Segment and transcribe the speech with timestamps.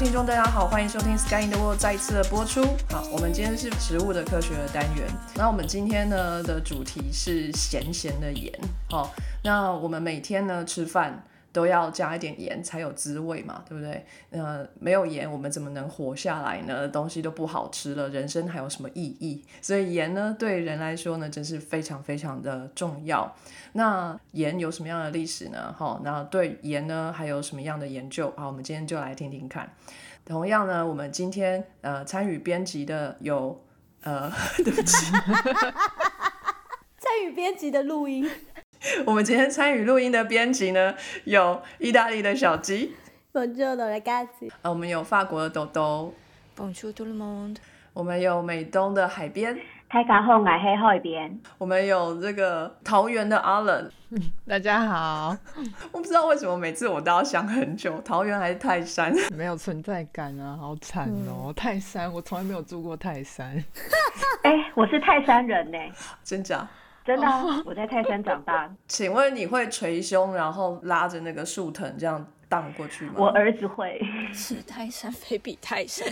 [0.00, 2.64] 听众，大家好，欢迎收听《Sky in the World》再一次的播出。
[2.88, 5.06] 好，我们今天是植物的科学的单元。
[5.34, 8.50] 那我们今天呢的主题是咸咸的盐。
[8.88, 11.22] 好，那我们每天呢吃饭。
[11.52, 14.04] 都要加一点盐才有滋味嘛，对不对？
[14.30, 16.88] 呃，没有盐我们怎么能活下来呢？
[16.88, 19.44] 东西都不好吃了，人生还有什么意义？
[19.60, 23.34] 所以盐呢，对人来说呢，真是非常非常的重要。
[23.72, 25.74] 那盐有什么样的历史呢？
[25.76, 28.32] 哈，那对盐呢，还有什么样的研究？
[28.36, 29.70] 好，我们今天就来听听看。
[30.24, 33.64] 同样呢，我们今天呃参与编辑的有
[34.02, 35.10] 呃， 对不起，
[36.98, 38.30] 参与编辑的录音。
[39.06, 42.94] 我们今天参与录音的编辑呢，有意大利的小鸡
[43.32, 44.50] ，Bonjour ragazzi。
[44.62, 46.14] 我们有法国的豆豆
[46.56, 47.56] ，Bonjour tout le monde。
[47.92, 51.38] 我们有美东的海边，太港后海黑海边。
[51.58, 53.90] 我们有这个桃园的阿冷，
[54.46, 55.36] 大家好。
[55.92, 59.12] 我不知道为什么每次我都要想很久，桃园还是泰山？
[59.36, 61.52] 没有存在感啊，好惨哦！
[61.54, 63.62] 泰山，我从来没有住过泰山。
[64.42, 65.78] 哎，我是泰山人呢，
[66.22, 66.66] 真假？
[67.10, 68.72] 真的，我在泰山长大。
[68.86, 73.14] 请问你会捶胸，然后拉着那个树藤这样荡过去吗？
[73.16, 74.00] 我儿子会。
[74.32, 76.06] 是泰山非比泰山。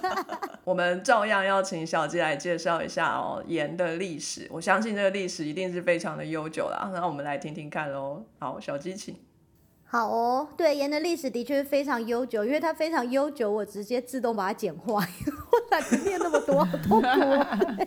[0.64, 4.48] 我们照样要请小鸡来介绍一下哦盐的历史。
[4.50, 6.90] 我相信这个历史一定是非常的悠久啦。
[6.94, 8.24] 那我们来听听看喽。
[8.38, 9.14] 好，小鸡请。
[9.84, 17.86] 好哦，对盐的历史的确是非常悠久，因为它非常悠久，我直接自动把它简化，我懒得念那么多，好痛苦。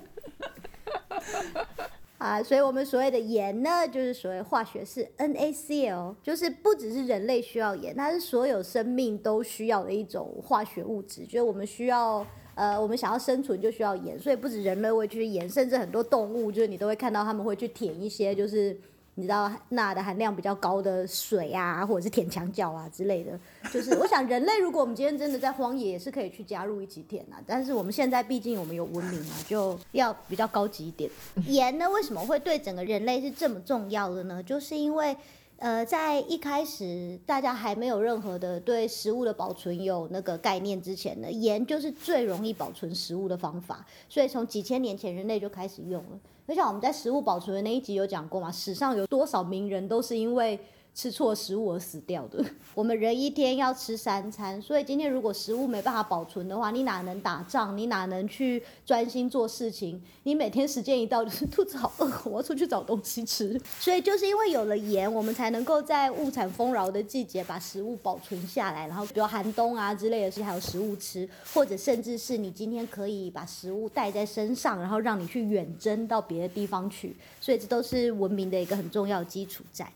[2.24, 11.26] 啊，所以我们所谓的盐呢，就是所谓化学式 NaCl，就是不只是人类需要盐，它是所有生命都需要的一种化学物质。
[11.26, 12.26] 就是我们需要，
[12.56, 18.80] 呃，我们想要生存就需要盐，所以不止人类会去盐，甚至很多动物，就是你都会看到他们会去舔一些，就是。
[19.16, 23.40] 你知道钠的含量比较高的水啊，或者是舔墙角啊之类的，
[23.72, 27.42] 就是我想人类如果我们今天真的在荒野，也是可以去加入一起舔啊。
[27.46, 31.10] 但是我们现在毕竟我们有文明嘛，就要比较高级一点。
[31.48, 34.42] 盐呢，为什么会对整个人类是这么重要的呢？
[34.44, 35.16] 就是因为。
[35.58, 43.86] 呃，在一开始大家还没有任何的对食物的保存有那个概念之前呢，盐就是最容易保存食物的方法。
[44.10, 46.20] 所以从几千年前人类就开始用了。
[46.48, 50.60] 而且我们在食物保存的那一集有讲过嘛，史上有多少名人都是因为。
[50.96, 52.44] 吃错食物而死掉的。
[52.76, 57.76] 我们人一天要吃三餐，所以今天如果食物没办法保存的话，你哪能打仗？
[57.76, 60.02] 你哪能去专心做事情？
[60.24, 63.60] 你每天时间一到就是肚子好饿， 我要出去找东西吃。
[63.80, 68.88] 所以就是因为有了盐，我们才能够在物产丰饶的季节把食物保存下来。
[68.88, 77.16] 然后比如寒冬啊之类的事还有食物吃，或者甚至是你今天可以把食物带在身上，然后让你去远征到别的地方去。
[77.42, 79.88] 所以这都是文明的一个很重要基础在。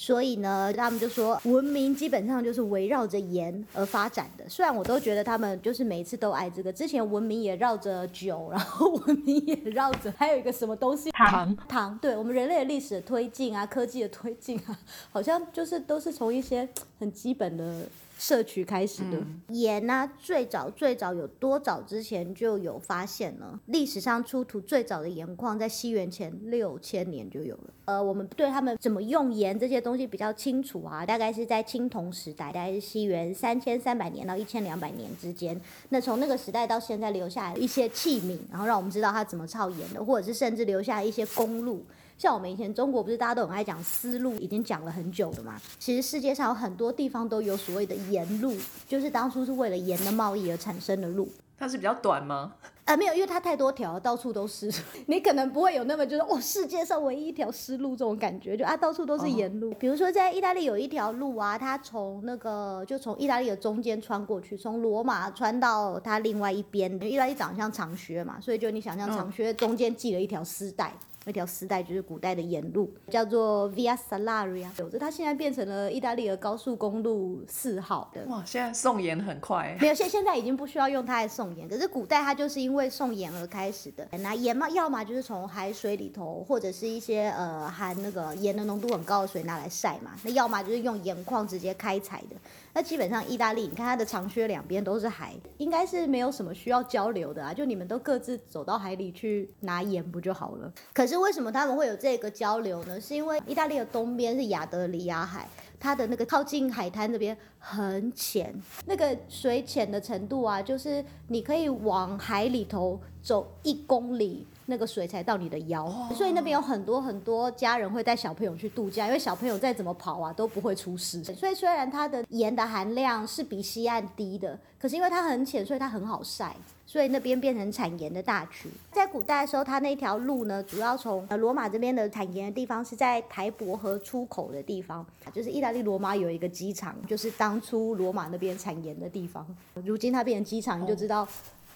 [0.00, 4.48] 所以呢，他们就说文明基本上就是围绕着盐而发展的。
[4.48, 11.98] 虽然我都觉得他们就是每一次都爱这个，之前文明也绕着酒，然后文明也绕着还有一个什么东西糖糖。
[12.00, 14.78] 对我们人类的历史的推进啊，科技的推进啊，
[15.12, 16.66] 好像就是都是从一些
[17.00, 17.88] 很基本的。
[18.22, 19.16] 社区开始的
[19.48, 23.58] 盐呢，最早最早有多早之前就有发现呢？
[23.64, 27.70] 历史上出土最早的盐矿在西元前六千年就有了。
[27.86, 35.58] 呃，我们对他们怎么用盐这些东西比较清楚啊，大概是在青铜时代，大概是西元三千三百年到一千两百年之间。
[35.88, 41.82] 那从那个时代到现在留下来一些器皿，然后让我们知道它怎么造盐的，或者是甚至留下一些公路。
[42.20, 45.58] 像我们以前中国不是大家都很爱讲丝路，已经讲了很久了嘛。
[45.78, 48.54] 其实世界上有很多地方都有所谓的盐路，
[48.86, 51.26] 就是当初是为了盐的贸易而产生的路。
[51.58, 52.52] 它是比较短吗？
[52.84, 54.70] 呃，没有，因为它太多条，到处都是。
[55.08, 59.72] 你可能不会有那么就是哦，世界上唯一一条丝路这种感觉，就啊，到处都是盐路。
[59.80, 66.92] 比如说在意大利有一条路啊，它从那个就从意大利的中间穿过去，从罗马穿到它另外一边。
[67.02, 70.92] 意大利长得像长靴嘛，所以就你想象长靴中间系了一条丝带。
[71.24, 78.24] 那条丝带就是古代的盐路，叫做 Via Salaria，有着它现在变成了意大利的高速公路四号的。
[78.26, 79.76] 哇，现在送盐很快。
[79.80, 84.08] 没有，现现在已经不需要用它来送盐，可是古代它就是因为送盐而开始的。
[84.20, 90.12] 那盐嘛，要么就是从海水里头，或者是一些呃含那个盐的浓度很高的水拿来晒嘛。
[90.24, 92.36] 那要么就是用盐矿直接开采的。
[92.72, 100.72] 那基本上意大利，你看它的长靴两边都是海，应该是没有什么需要交流的啊，就你们都各自走到海里去拿盐不就好了？
[100.92, 103.00] 可是为什么他们会有这个交流呢？
[103.00, 108.54] 是因为意大利的东边是亚德里亚海，它的那个靠近海滩那边很浅，
[108.86, 121.22] 那个水浅的程度啊，就是你可以往海里头走一公里，那个水才到你的腰，所以那边有很多很多家人会带小朋友去度假，因为小朋友再怎么跑啊都不会出事。
[121.24, 126.56] 所以虽然它的盐的含量是比西岸低的，可是因为它很浅，所以它很好晒。
[126.86, 128.68] 所以那边变成产盐的大区。
[128.90, 139.46] 在古代的时候，它那条路呢，主要从呃罗马这边的产盐的地方是在台伯河出口的地方，就是意大利罗马有一个机场，就是当初罗马那边产盐的地方。
[139.84, 141.26] 如今它变成机场，你就知道。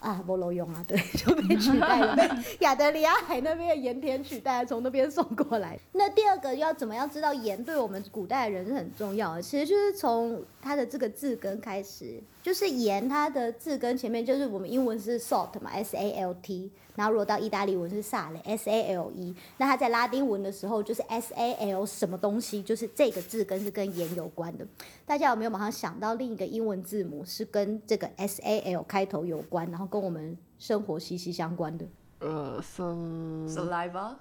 [0.05, 2.29] 啊，不漏用啊，对， 就被取代了，被
[2.61, 5.79] 亚得里亚海那边的盐田取代，从那边送过来。
[5.93, 9.41] 那第二个要怎么样知道盐对我们古代的人是很重要的？
[9.43, 16.71] 其实就是从它的这个字根开始，就是盐它的字根前面就是我们英文是 salt 嘛，s a l t。
[16.95, 24.65] 然后如果到意大利文是萨雷 S A L E，那它在拉丁文的时候就是 S A L 什么东西，就是这个字根是跟盐有关的。
[25.05, 31.85] 大家有没有马上想到另一个英文字母是跟这个 S A L 开头有关，然后跟我们生活息息相关的？
[32.21, 34.15] 呃，saliva。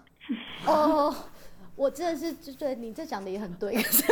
[0.65, 1.13] 哦。
[1.75, 4.03] 我真的是就，对你这讲的也很对，可是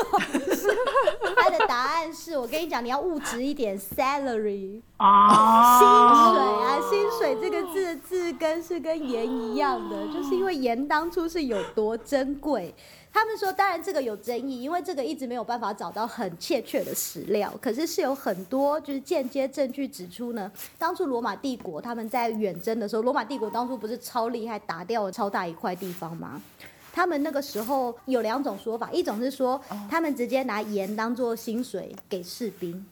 [1.35, 5.87] 他的答案是我跟你讲，你要物质一点， salary 啊，薪
[6.33, 12.73] 水啊，薪水这个字的字根是跟盐一样的，就是因为盐当初是有多珍贵。
[13.13, 20.49] 他们说，当然这个有争议，因为这个一直没有办法找到很确切的史料，可是是有很多就是间接证据指出呢，
[20.79, 26.41] 当初罗马帝国他们在远征的时候，罗马帝国当初不是超厉害，打掉了超大一块地方吗？
[26.93, 32.85] 他们那个时候有两种说法，一种是说他们直接拿盐当做薪水给士兵。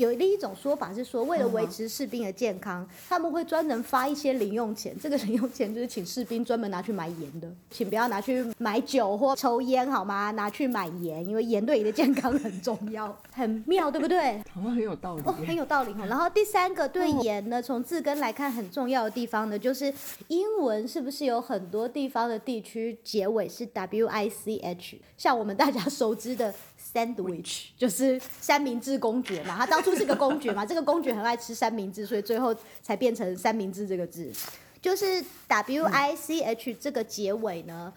[0.00, 4.96] 有另一种说法是说，为了维持士兵的健康，他们会专门发一些零用钱。
[4.98, 10.30] 这个零用钱就是请士兵专门拿去买盐的，请不要拿去买酒或抽烟好吗？
[10.30, 14.42] 拿去买盐，因为盐对你的健康很重要， 很妙，对不对？
[14.54, 19.92] 好像很有道理哦，很有道理然后第三个对盐呢， 从字根来看很重要的地方呢，就是
[20.28, 26.54] 英文是不是有很多地方的地区结尾是 W I C H，像我们大家熟知的。
[26.92, 34.32] Sandwich 就是三明治公爵嘛，他当初是个公爵嘛， 这个公爵很爱吃三明治，所以最后才变成三明治这个字。
[34.82, 37.92] 就是 W I C H 这个结尾呢，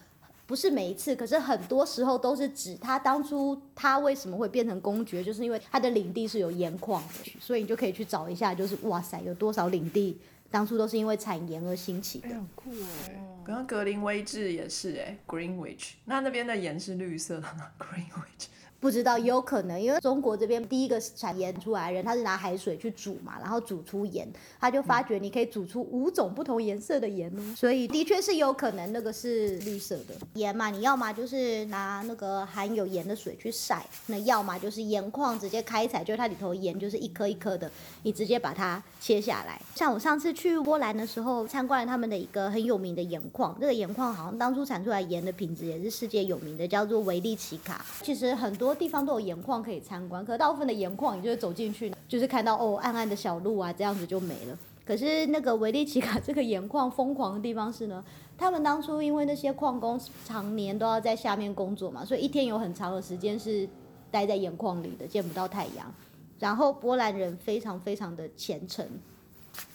[0.45, 10.19] 不是每一次，可是很多时候都是指他当初他为什么会变成公爵，就是因为他的领地是有盐矿的，所以你就可以去找一下，就是哇塞，有多少领地
[10.51, 12.27] 当初都是因为产盐而兴起的。
[12.53, 13.41] 酷哦！
[13.45, 18.47] 刚刚格林威治也是哎，Greenwich，那那边的盐是绿色的吗？Greenwich。
[18.83, 24.27] 不知道，有可能，因为中国这边第一个产盐出来的人，他是拿海水去煮嘛，然后煮出盐，
[24.59, 30.69] 他就发觉你可以煮出五种不同颜色的盐哦，所以的确是有可能那个是绿色的盐嘛。
[30.69, 37.71] 你要么就是拿那个含有盐的水去晒，那要么就是盐矿直接开采，就是它里头盐就是一颗一颗的，
[38.01, 39.61] 你直接把它切下来。
[39.73, 47.85] 像我上次去波兰的时候，参观了他们的一个很有名的盐矿，这个盐矿好像当初产出来盐的品质也是世界有名的，叫做维利奇卡。
[48.01, 48.72] 其实很多。
[48.75, 54.57] 地方都有盐矿可以参观，可大部分的盐矿，你就是走进去，就是看到哦暗暗的小路啊，这样子就没了。
[54.85, 58.03] 可是那个维利奇卡这个盐矿疯狂的地方是呢，
[58.37, 63.67] 他们当初因为那些矿工常年都要在下面工作嘛，所以一天有很长的时间是
[64.11, 65.93] 待在盐矿里的，见不到太阳。
[66.39, 68.85] 然后波兰人非常非常的虔诚。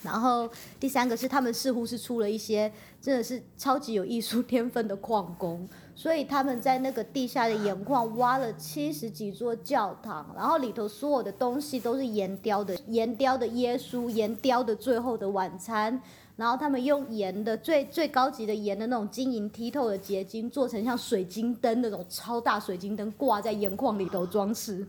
[0.03, 0.49] 然后
[0.81, 2.71] 第三个是他们似乎是出了一些
[3.01, 5.69] 真的是超级有艺术天分的矿工。
[5.95, 16.01] 所以他们在那个地下的盐矿挖了七十几座教堂，然后里头所有的东西都是岩雕的，岩雕的耶稣，岩雕的最后的晚餐，
[16.37, 24.87] 然后他们用盐的最 最高级的盐的那种晶莹剔透的结晶，做成像水晶灯那种超大水晶灯挂在盐矿里头装饰，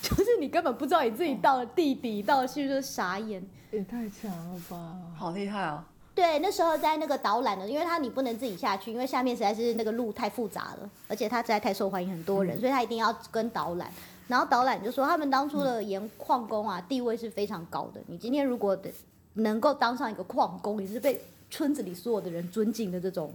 [0.02, 5.86] 就是你根本不知道你自己到了地底，到了去就傻眼，也太强了吧，好厉害啊！
[6.14, 13.90] 对，那时候在那个导览的，因为他你不能自己下去，因为下面实在是那个路太复杂了，而且他实在太受欢迎，很多人，所以他一定要跟导览。
[14.26, 18.00] 然后导览就说，他们当初的盐矿工啊，地位是非常高的。
[18.06, 18.76] 你今天如果
[19.34, 23.32] 能够当上一个矿工，你是被村子里所有的人尊敬的这种。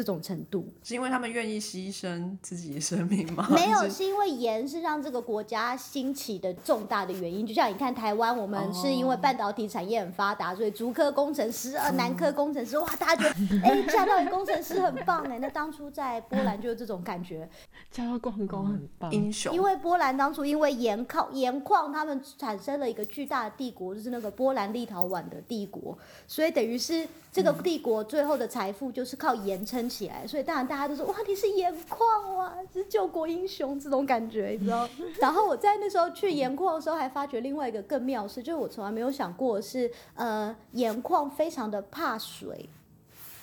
[0.00, 3.46] 这种程度是因为他们愿意牺牲自己的生命吗？
[3.50, 7.46] 没有，是因为盐是让这个国家兴起的重大的原因。
[7.46, 15.38] 就像你看台湾，我们是因为半导体产业很发达，所以竹科工程师、呃南科工程师，哇，大家觉得哎， 加到工程师很棒哎。
[15.38, 17.46] 那当初在波兰就是这种感觉，
[17.90, 19.54] 加到矿工很棒，英雄。
[19.54, 29.89] 因为波兰当初因为盐靠盐矿，他们产生了一个巨大的帝国，就是那个波兰立陶宛的帝国，所以等于是这个帝国最后的财富就是靠盐撑。
[29.90, 34.88] 起来，所以当然大家都说哇你是盐矿哇，是救国英雄这种感觉，你知道？
[35.20, 42.70] 然后我在那时候去盐矿的时候，还发觉另外一个更妙的事，就是我从来没有想过的是，呃，盐矿非常的怕水。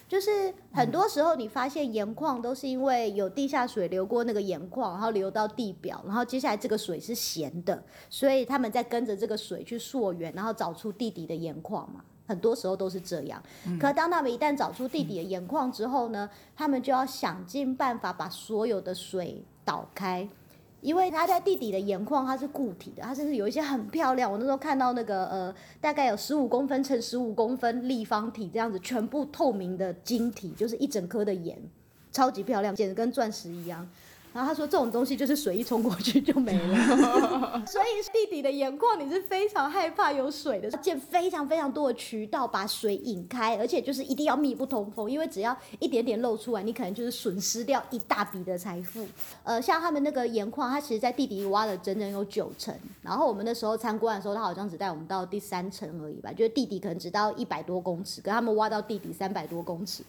[0.10, 12.02] 就是很多时候，你发现盐矿都是因为有地下水流过那个盐矿，然后流到地表，然后接下来这个水是咸的，所以他们在跟着这个水去溯源，然后找出地底的盐矿嘛。
[12.28, 13.42] 很多时候都是这样。
[13.80, 20.28] 可当他们一旦找出地底的盐矿之后呢，他们就要想尽办法把所有的水导开。
[20.80, 24.32] 因为它在地底的盐矿，它是固体的，它甚至有一些很漂亮。
[24.32, 31.60] 我那时候看到那个呃，大概有十五公分乘十五公分立方体这样子，全部透明的晶体，就是一整颗的盐，
[32.12, 33.90] 超级漂亮，简直跟钻石一样。
[34.34, 49.08] 然后他说这种东西就是水一冲过去就没了， 所以地底的盐矿你是非常害怕有水的，建非常非常多的渠道把水引开，而且就是一定要密不通风，因为只要一点点漏出来，你可能就是损失掉一大笔的财富。
[49.44, 60.04] 呃，像他们那个盐矿，它其实在地底挖了整整有九层，然后我们那时候参观的时候，他好像只带我们到第三层而已吧，就是地底可能只到一百多公尺，跟他们挖到地底三百多公尺。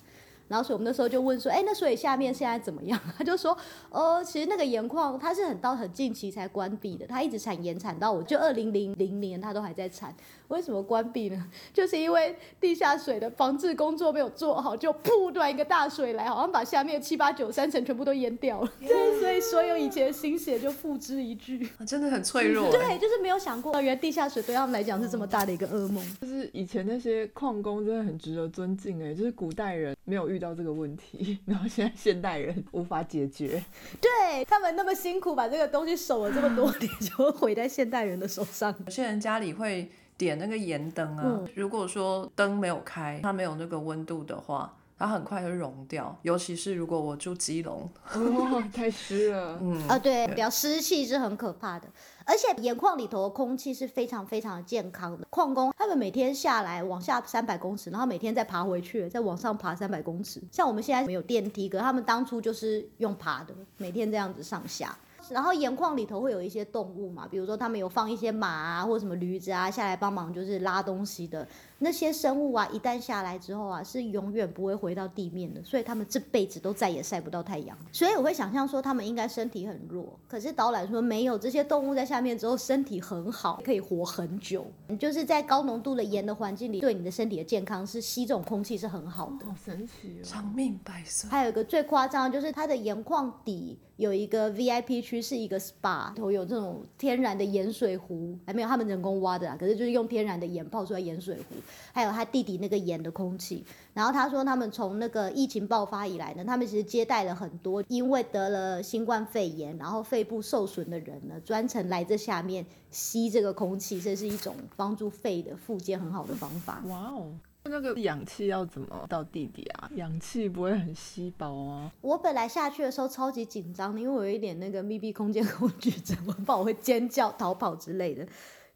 [0.48, 2.98] 然后所以我们那时候就问说，哎，那所以下面现在怎么样？
[3.16, 3.56] 他就说，
[3.90, 10.14] 呃，其实那个盐矿它是很到很近期才关闭的，它一直产盐产到我就二零零零年它都还在产。
[10.48, 11.46] 为什么关闭呢？
[11.72, 18.72] 就是因为地下水的防治工作没有做好，就噗突然一个大水来，好像把下面七八九三层全部都淹掉了。
[18.80, 21.68] 对，所以所有以前的心血就付之一炬。
[21.86, 22.70] 真的很脆弱。
[22.72, 26.04] 对，就是没有想过，原来地下水对他们来讲是这么大的一个噩梦。
[26.20, 33.62] 就是以前那些矿工真的很值得尊敬哎，就是古代人没有遇到这个问题，然后现在现代人无法解决。
[34.00, 38.74] 对他们那么辛苦把这个东西守了这么多年，就毁在现代人的手上。
[38.86, 39.90] 有些人家里会。
[40.18, 46.14] 点那个盐灯啊，如果说灯没有开，它没有那个温度的话，它很快就融掉。
[46.22, 49.56] 尤其是如果我住基隆， 哦，太湿了。
[49.62, 51.88] 嗯啊，对，比较湿气是很可怕的。
[52.24, 55.26] 而且盐矿里头的空气是非常非常健康的。
[55.30, 60.42] 矿工他们每天下来往下三百公尺，然后每天再爬回去，再往上爬三百公尺。
[60.50, 64.98] 像我们现在没有电梯，可他们当初就是用爬的，每天这样子上下。
[65.30, 71.46] 然后盐矿里头会有一些动物嘛，比如说他们有放一些马啊，或者什么驴子啊下来帮忙，就是拉东西的。
[71.80, 77.78] 那些生物啊，一旦下来之后啊，是永远不会回到地面的，所以他们这辈子都再也晒不到太阳。
[77.92, 80.18] 所以我会想象说，他们应该身体很弱。
[80.26, 84.66] 可是导览说没有，这些动物在下面之后身体很好，可以活很久。
[84.98, 89.46] 就是在高浓度的盐的环境里，对你的身体的健康是吸这种空气是很好的。
[89.46, 90.24] 好神奇哦！
[90.24, 91.30] 长命百岁。
[91.30, 101.56] 还有一个最夸张，就是它的盐矿底有一个 VIP 区，是一个 SPA，头有这种天然的盐水湖，还没有他们人工挖的，可是就是用天然的盐泡出来盐水湖。
[101.92, 116.80] 还有他弟弟那个盐的空气，然后他说他们从那个疫情爆发以来呢，他们其实接待了很多因为得了新冠肺炎然后肺部受损的人呢，专程来这下面吸这个空气，这是一种帮助肺的复健很好的方法。
[116.86, 117.32] 哇哦，
[117.68, 119.90] 那个氧气要怎么到地底啊？
[119.94, 121.92] 氧气不会很稀薄啊？
[122.00, 128.26] 我本来下去的时候超级紧张的，因为我有一点那个密闭空间恐惧症， 我怕我会尖叫、逃跑之类的。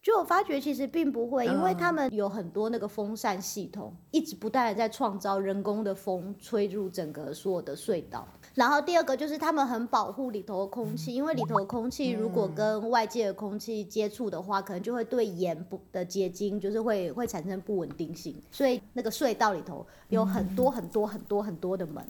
[0.03, 8.27] 就我发觉，其实并不会，因为他们有很多那个风扇系统，一直不断的在创造人工的风，吹入整个所有的隧道。
[8.55, 18.37] 然后第二个就是他们很保护里头的空气，因为里头的空气如果跟外界的空气接触的话，可能就会对盐不的结晶，就是会会产生不稳定性。
[18.51, 22.05] 所以那个隧道里头有很多很多很多很多的门，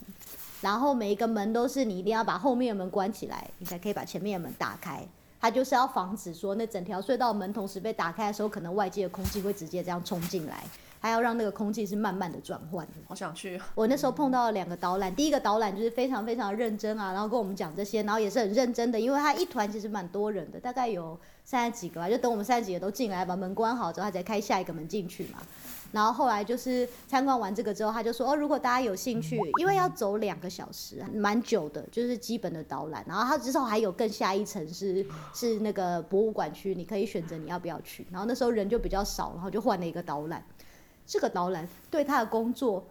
[0.61, 5.07] 然后每一个门都是你一定要把后面的门关起来，你才可以把前面的门打开。
[5.39, 10.63] 它就是要防止说，那整条隧道门同时被打开的时候，可能外界的空气会直接这样冲进来，
[11.03, 12.93] 还要让那个空气是慢慢的转换的。
[13.09, 13.59] 好想去！
[13.75, 25.39] 我那时候碰到了两个导览，第一个导览就是非常非常认真啊，然后跟我们讲这些，然后也是很认真的，因为他一团其实蛮多人的，大概有三十几个吧，就等我们三十几个都进来，把门关好之后，他才开下一个门进去嘛。
[25.91, 33.03] 然后后来就是参观完这个之后，他就说哦，如果大家有兴趣，因为要走两个小时，蛮久的，就是基本的导览。
[33.05, 38.07] 然后他之后还有更下一层是是那个博物馆区，你可以选择你要不要去。
[38.09, 40.41] 然后那时候人就比较少，然后就换了一个导览。
[41.05, 42.85] 这个导览对他的工作。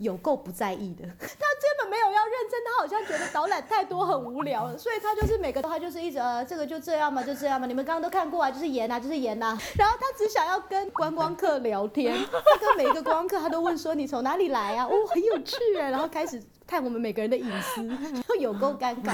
[0.00, 16.42] 有够不在意的， 他根本没有要认真，他好像觉得导览太多很无聊，所以他就是每个他就是一直呃这个就这样嘛，就这样嘛，你们刚刚都看过啊，就是盐啊，就是盐呐， 然后他只想要跟观光客聊天，他跟每一个观光客他都问说你从哪里来啊，哦很有趣哎，然后开始。
[16.70, 17.82] 探我们每个人的隐私，
[18.28, 19.12] 就 有够尴尬。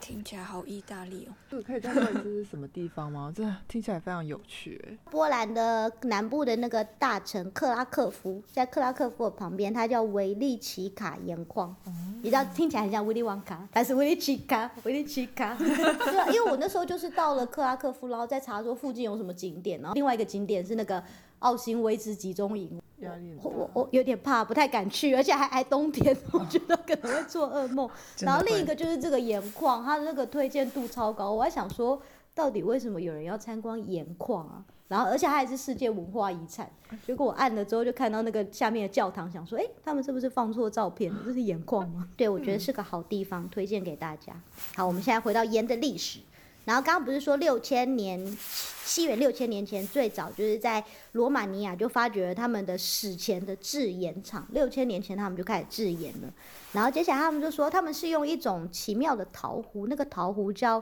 [0.00, 1.34] 听起来好意大利哦。
[1.50, 3.30] 这个可以再说一次是什么地方吗？
[3.36, 4.98] 这听起来非常有趣欸。
[5.10, 11.76] 波兰的南部的那个大城克拉克夫，在克拉克夫的旁边，它叫维利奇卡盐矿。
[12.22, 15.54] 你知道听起来很像威利旺卡， 但是维利奇卡，维利奇卡。
[15.60, 21.04] 对啊，因为我那时候就是到了克拉克夫，然后再查说附近有什么景点，然后另外一个景点是那个
[21.44, 22.80] 奥辛威兹集中营。
[23.00, 23.70] 压力我我。
[23.74, 27.88] 我有点怕，不太敢去，而且还还冬天， 我觉得可能会做噩梦。
[28.20, 32.00] 然后另一会个就是这个盐矿，它的那个推荐度超高，我还想说，
[32.34, 34.64] 到底为什么有人要参观盐矿啊？
[34.88, 36.70] 然后而且它还是世界文化遗产。
[37.06, 41.20] 结果我按了之后就看到那个下面的教堂，想说，哎，他们是不是放错照片了？
[41.26, 42.08] 这是盐矿吗？
[42.16, 44.32] 对，我觉得是个好地方，推荐给大家。
[44.74, 46.20] 好，我们现在回到盐的历史。
[46.64, 48.38] 然后刚刚不是说六千年，
[48.84, 56.32] 西元六千年前最早就是在罗马尼亚就发掘了他们的史前的制盐厂，六千年前他们就开始制盐了。
[56.72, 60.80] 然后接下来他们就说他们是用一种奇妙的陶壶，那个陶壶叫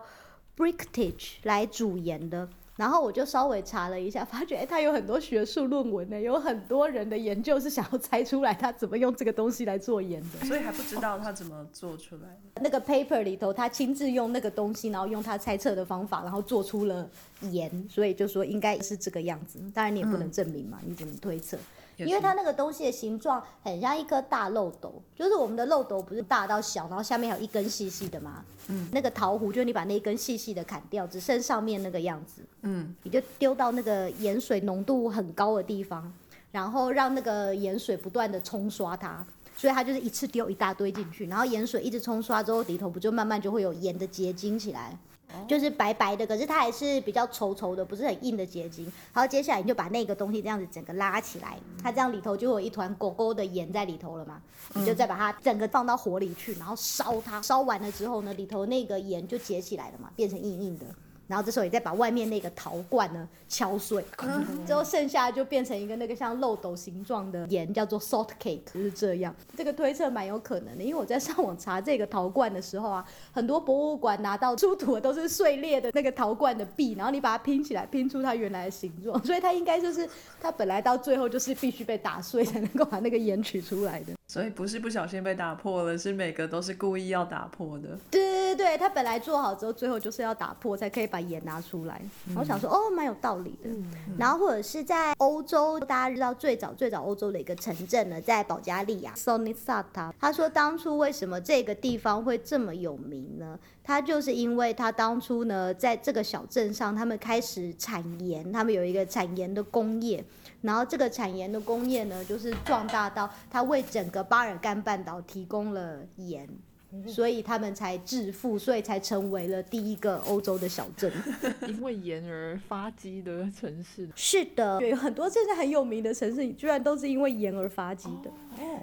[0.54, 2.48] b r i c k t a g e 来煮盐的。
[2.76, 10.46] 然后我就稍微查了一下，发觉哎，他有很多学术论文呢，有很多人的研究是想要猜出来他怎么用这个东西来做盐的。
[10.46, 12.62] 所以还不知道他怎么做出来的。
[12.62, 17.08] 那个 paper 里头，他亲自用那个东西，然后用他猜测的方法，然后做出了
[17.42, 19.58] 盐，所以就说应该是这个样子。
[19.74, 21.58] 当然你也不能证明嘛，你只能推测。
[21.98, 28.44] 因为它那个东西的形状很像一颗大漏斗，就是我们的漏斗不是大到小，然后下面还有一根细细的吗？
[28.68, 36.12] 嗯，那个桃核就是你把那一根细细的砍掉，只剩上面那个样子，嗯，你就丢到那个盐水浓度很高的地方，
[36.50, 39.24] 然后让那个盐水不断的冲刷它。
[39.54, 44.98] 所以它就是一次丢一大堆进去，然后盐水一直冲刷之后，里头不就慢慢就会有盐的结晶起来，
[45.48, 48.84] 就是白白的，可是它还是比较稠稠的，不是很硬的结晶。
[49.12, 54.40] 然后接下来你就把那个东西这样子整个拉起来，它这样里头就有一团狗狗的盐在里头了嘛，
[54.74, 60.86] 你就再把它整个放到火里去，然后烧它，烧完了之后呢，里头那个盐就结起来了嘛，变成硬硬的。
[61.32, 64.04] 然后这时候你再把外面那个陶罐呢敲碎，
[64.66, 69.34] 之后剩下就变成一个那个像漏斗形状的盐，叫做 salt cake，就是这样。
[69.56, 80.06] 这个推测蛮有可能的，因为我在上网查这个陶罐的时候啊，很多博物馆拿到出土的都是碎裂的那个陶罐的壁，然后你把它拼起来，拼出它原来的形状，所以它应该就是
[80.38, 84.12] 它本来到最后就是必须被打碎才能够把那个盐取出来的。
[84.32, 87.98] 所以不是不小心被打破了，是每个都是故意要打破的。
[88.10, 92.00] 对对对对，它本来做好之后，最后就是要打破才可以把盐拿出来。
[92.28, 93.68] 然后我想说，哦，蛮有道理的。
[94.16, 100.10] 然后或者是在欧洲，大家知道最早最早欧洲的一个城镇呢，在保加利亚 Sonisata。
[100.18, 103.58] 他说当初为什么这个地方会这么有名呢？
[103.84, 110.24] 他就是因为他当初呢，在这个小镇上，他们开始产盐，他们有一个产盐的工业。
[110.62, 116.48] 然后这个产盐的工业呢，就是壮大到它为整个巴尔干半岛提供了盐。
[117.08, 121.10] 所以他们才致富，所以才成为了第一个欧洲的小镇。
[121.66, 128.30] 因为盐而发迹的城市，是的，有很多现在很有名的城市，居然都是因为盐而发迹的。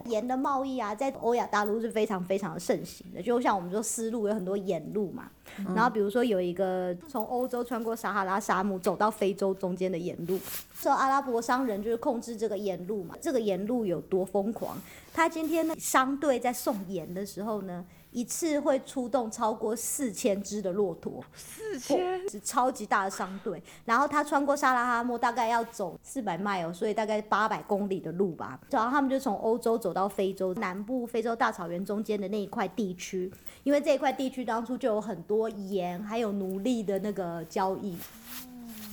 [0.05, 3.21] 盐的贸易啊，在欧亚大陆是非常非常的盛行的。
[3.21, 5.29] 就像我们说丝路有很多盐路嘛，
[5.75, 10.39] 然后比如说有一个从欧洲穿过撒哈拉沙漠走到非洲中间的盐路，
[10.73, 13.15] 说阿拉伯商人就是控制这个盐路嘛。
[13.21, 14.77] 这个盐路有多疯狂？
[15.13, 21.23] 他今天呢商队在送盐的时候呢，一次会出动超过四千只的骆驼。
[21.35, 28.59] 四千是超级大的商队，然后他穿过撒拉哈漠，大概要走四百迈哦，所以大概八百公里的路吧。
[28.71, 33.31] 然后他们就从欧洲走到非洲南部非洲大草原中间的那一块地区，
[33.63, 37.97] 因为这一块地区当初就有很多盐还有奴隶的那个交易。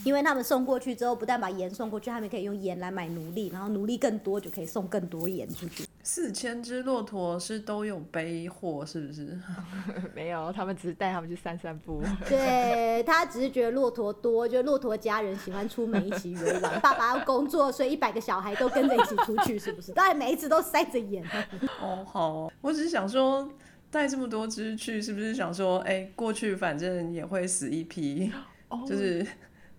[0.05, 5.85] 因为他们送过去之后，不但把盐送过去，他们可以用盐来买奴隶，然后奴隶更多就可以送更多盐出去。
[6.09, 9.37] 四千只骆驼是都有背货，是不是？
[10.15, 12.01] 没有，他们只是带他们去散散步。
[12.29, 19.91] 对他只是觉得骆驼多，就骆驼家人喜欢出门一起游玩，爸爸要工作，所以一百个小孩都跟着一起出去，是不是？
[19.95, 21.25] 当然每一次都塞着眼。
[21.83, 23.51] 哦，好哦，我只是想说，
[23.91, 28.31] 带这么多只去，是不是想说，哎、过去反正也会死一批，
[28.69, 29.27] 哦就是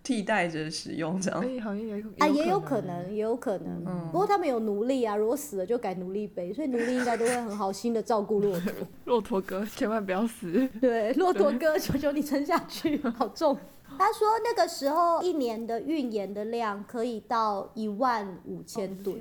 [0.08, 1.38] 替代着使用这样。
[1.40, 3.84] 哎，好像也啊，也有可可能，也有可能。
[3.86, 8.72] 嗯不过他们有奴隶啊，如果死了就改奴隶背，所以奴隶应该都会很好心的照顾骆驼。
[9.04, 10.66] 骆驼哥千万不要死。
[10.80, 13.54] 对， 骆驼哥，求求你撑下去，好重。
[13.98, 19.20] 他说那个时候一年的运盐的量可以到一万五千吨，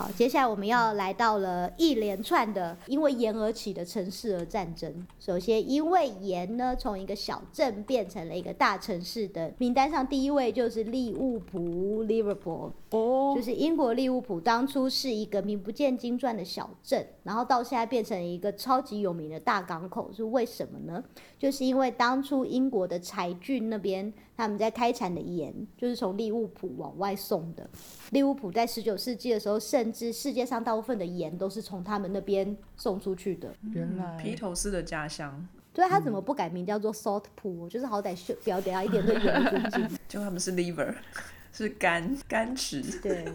[0.00, 5.06] 好，接下来我们要来到了一连串的因为盐而起的城市而战争。
[5.18, 12.70] 首先，因为盐呢，从一个小镇变成了一个大城市的名单上，第一位就是利物浦 （Liverpool）。
[12.92, 21.04] 哦就是英国利物浦当初是一个名不见经传的小镇，然后到现在变成一个超级有名的大港口，是为什么呢？
[21.38, 24.10] 就是因为当初英国的柴郡那边
[24.40, 27.68] 他们在开采的盐，就是从利物浦往外送的。
[28.10, 33.54] 利物浦在十九世纪的时候，甚至世界上大部分的盐都是从他们那边送出去的。
[33.74, 37.68] 原来披头士的家乡，所以他怎么不改名叫做 Salt Pool？
[37.68, 39.98] 就是好歹是表给他一点对盐的尊敬。
[40.08, 40.94] 就他们是 liver，
[41.52, 42.80] 是肝肝池。
[43.02, 43.26] 对，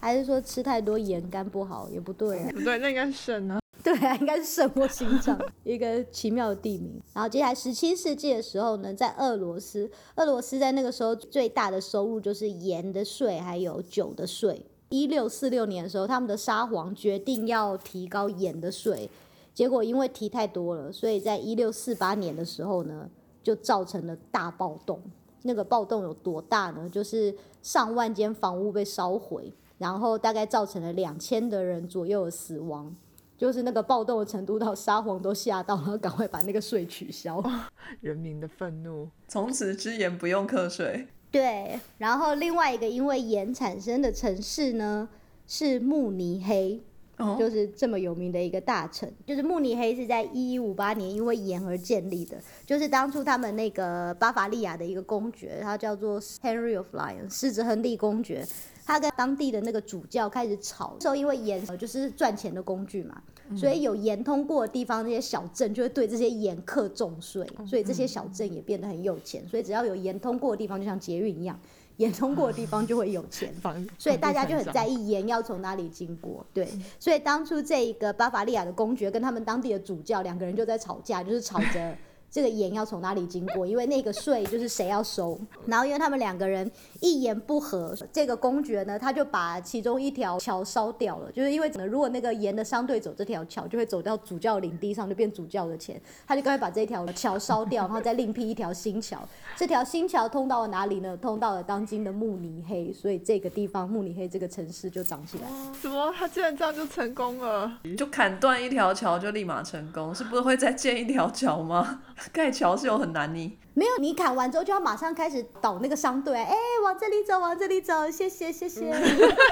[0.00, 1.88] 还是说吃太多盐肝不好？
[1.90, 2.50] 也不对啊。
[2.52, 3.60] 不对，那应该是肾啊。
[3.86, 7.00] 对啊，应该是肾或心脏，一个奇妙的地名。
[7.14, 14.66] 然后接下来十七世纪的时候呢，在俄罗斯，俄罗斯在那个时候最大的收入就是盐的税，还有酒的税。
[14.88, 19.08] 一六四六年的时候，他们的沙皇决定要提高盐的税，
[19.54, 23.08] 结果因为提太多了，所以在一六四八年的时候呢，
[23.40, 25.00] 就造成了大暴动。
[25.42, 26.90] 那个暴动有多大呢？
[26.90, 32.92] 就是上万间房屋被烧毁，然后大概造成了两千的人左右的死亡。
[33.36, 37.42] 就是那个暴动的程度到沙皇都吓到，然后赶快把那个税取消。
[38.00, 41.06] 人民的愤怒，从此之盐不用课税。
[41.30, 45.06] 对，然后另外一个因为盐产生的城市呢
[45.46, 46.80] 是慕尼黑，
[47.18, 49.10] 哦，就是这么有名的一个大城。
[49.26, 58.46] 就是慕尼黑是在一一五八年因为盐而建立的，就是当初他们那个巴伐利亚的一个公爵，他叫做 Henry of Lyons，狮子亨利公爵。
[58.86, 63.20] 他跟当地的那个主教开始吵，那时候因为盐呃就是赚钱的工具嘛，
[63.56, 69.46] 所以有盐通过的地方，那些小镇就会对这些盐课重税，所以这些小镇也变得很有钱。
[69.48, 71.58] 所以只要有盐通过的地方，就像捷运一样，
[71.98, 73.52] 盐通过的地方就会有钱。
[73.98, 74.94] 所以大家就很在意。
[74.94, 76.68] 意盐要从哪里经过，对，
[77.00, 81.96] 所以当初这一个巴伐利亚的公爵跟他们当地的主教两个人就在吵架，就是吵着
[82.30, 99.26] 这个盐要从哪里经过，因为那个税就是谁要收， 然后因为他们两个人一言不合，这个公爵呢他就把其中一条桥烧掉了，就是因为如果那个盐的商队走这条桥，就会走到主教领地上，就变主教的钱，他就赶快把这条桥烧掉，然后再另辟一条新桥。
[99.56, 101.16] 这条新桥通到了哪里呢？
[101.16, 105.48] 通到了当今的慕尼黑，所以这个地方慕尼黑这个城市就长起来。
[105.80, 106.12] 怎么？
[106.18, 107.78] 他竟然这样就成功了？
[107.96, 112.02] 就砍断一条桥就立马成功，是不是会再建一条桥吗？
[112.32, 113.58] 盖桥是有很难呢。
[113.74, 118.90] 没有，你砍完之后就要马上开始导那个商队，哎、往这里走，往这里走，谢谢谢谢，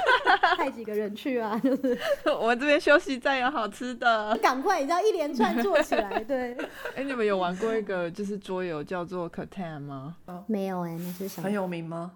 [0.56, 1.98] 派几个人去啊，就是
[2.40, 4.34] 我们这边休息站有好吃的。
[4.38, 6.56] 赶快，你知道一连串做起来，对，
[6.96, 10.16] 哎、你们有玩过一个就是桌游叫做 Catan 吗？
[10.46, 11.52] 没有哎、那是什么很？
[11.52, 12.12] 有名吗？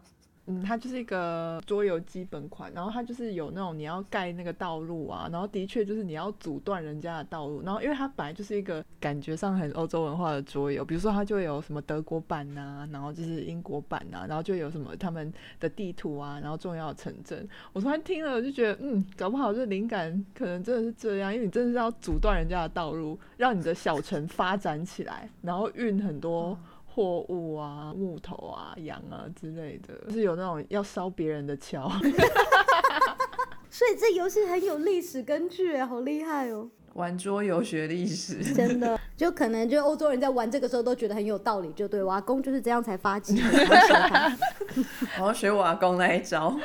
[0.48, 15.30] 嗯，它就是一个桌游基本款，然后它就是有那种你要盖那个道路啊，然后的确就是你要阻断人家的道路，然后因为它本来就是一个感觉上很欧洲文化的桌游，比如说它就有什么德国版呐、然后就是英国版呐、然后就有什么他们
[15.61, 26.58] 的地图啊，然后重要城镇，我突然听了就觉得，嗯，搞不好这灵感可能真的是这样，因为你真的是要阻断人家的道路，让你的小城发展起来，然后运很多。
[26.98, 31.88] 货物啊、木头啊、羊啊之类的，就是有那种要烧别人的桥。
[33.70, 43.40] 所以这游戏很有历史根据哎，好厉害哦，玩桌游学历史，真的，就可能就欧洲人在玩这个时候都觉得很有道理，就对，我阿公就是这样才发迹
[45.20, 46.58] 我要学我阿公那一招，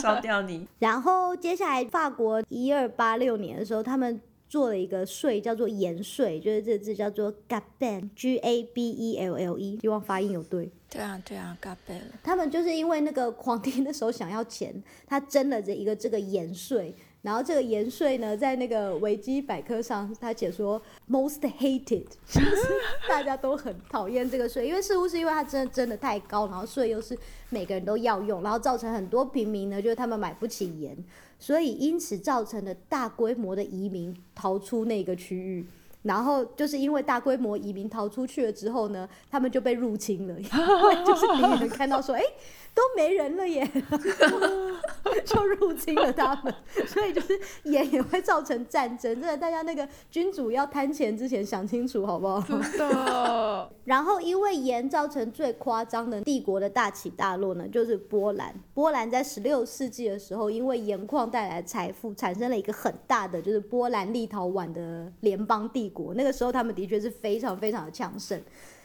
[0.00, 0.66] 烧掉你。
[0.78, 10.70] 然后接下来法国一二八六年的时候，他们做了一个税，叫做盐税，就是这个字叫做 gabelle，G A B E L L E，希望发音有对。
[10.90, 12.04] 对啊，对啊，嘎贝了。
[12.22, 22.56] 他们就是因为那个皇帝那时候想要钱，他征了这一个这个盐税，然后这个盐税呢，在那个维基百科上，他写说 most hated， 就是
[23.06, 27.14] 大家都很讨厌这个税，因为似乎是因为它真的真的太高，然后税又是
[27.50, 30.96] 每个人都要用，然后造成很多平民呢，就是他们买不起盐，
[31.38, 35.66] 所以因此造成了大规模的移民逃出那个区域。
[36.02, 40.34] 然后就是因为大规模移民逃出去了之后呢，他们就被入侵了，
[41.04, 42.22] 就是敌人看到说，哎，
[42.78, 43.68] 都没人了耶，
[45.26, 46.54] 就入侵了他们，
[46.86, 49.20] 所以就是盐也会造成战争。
[49.20, 52.40] 真的，大家那个君主要贪钱之前想清楚好不好？
[52.40, 58.54] 真的， 然后因为盐造成最夸张的帝国的大起大落呢，就是波兰。
[58.74, 66.14] 波兰在十六世纪的时候，因为盐矿带来的财富，产生了一个很大的就是波兰立陶宛的联邦帝国。
[66.14, 68.40] 那个时候他们的确是非常非常的强盛，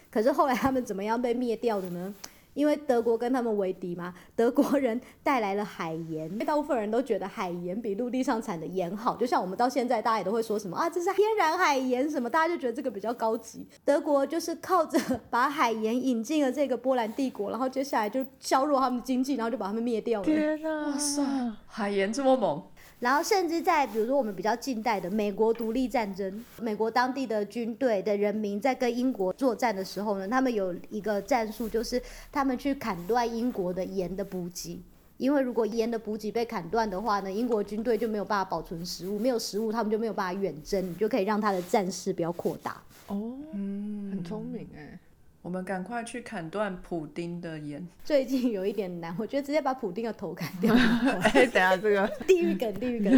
[0.09, 2.11] 可是后来他们怎么样被灭掉的呢？
[2.53, 13.67] 因为德国跟他们为敌嘛， 德国人带来了海盐，因为大部分人都觉得海盐比陆地上产的盐好，就像我们到现在大家也都会说什么啊，这是天然海盐什么，大家就觉得这个比较高级。
[13.83, 20.25] 德国就是靠着把海盐引进了这个波兰帝国，然后接下来就削弱他们的经济，然后就把他们灭掉了。
[20.25, 20.87] 天哪！
[20.87, 21.23] 哇塞，
[21.67, 22.61] 海盐这么猛，
[23.03, 34.81] 然后甚至在比如说我们比较近代的美国独立战争，美国当地的军队的人民在跟英国作战的时候呢，他们有一个战术，就是他们去砍断英国的盐的补给。
[35.17, 42.81] 因为如果盐的补给被砍断的话呢，英国军队就没有办法保存食物，没有食物他们就没有办法远征，你就可以让他的战事不要扩大。
[43.07, 44.97] 哦，嗯，很聪明哎。
[45.43, 47.85] 我们赶快去砍断普丁的眼。
[48.01, 50.73] 最近有一点难，我觉得直接把普丁的头砍掉。
[51.21, 53.11] 哎，等一下这个地狱梗，地狱梗。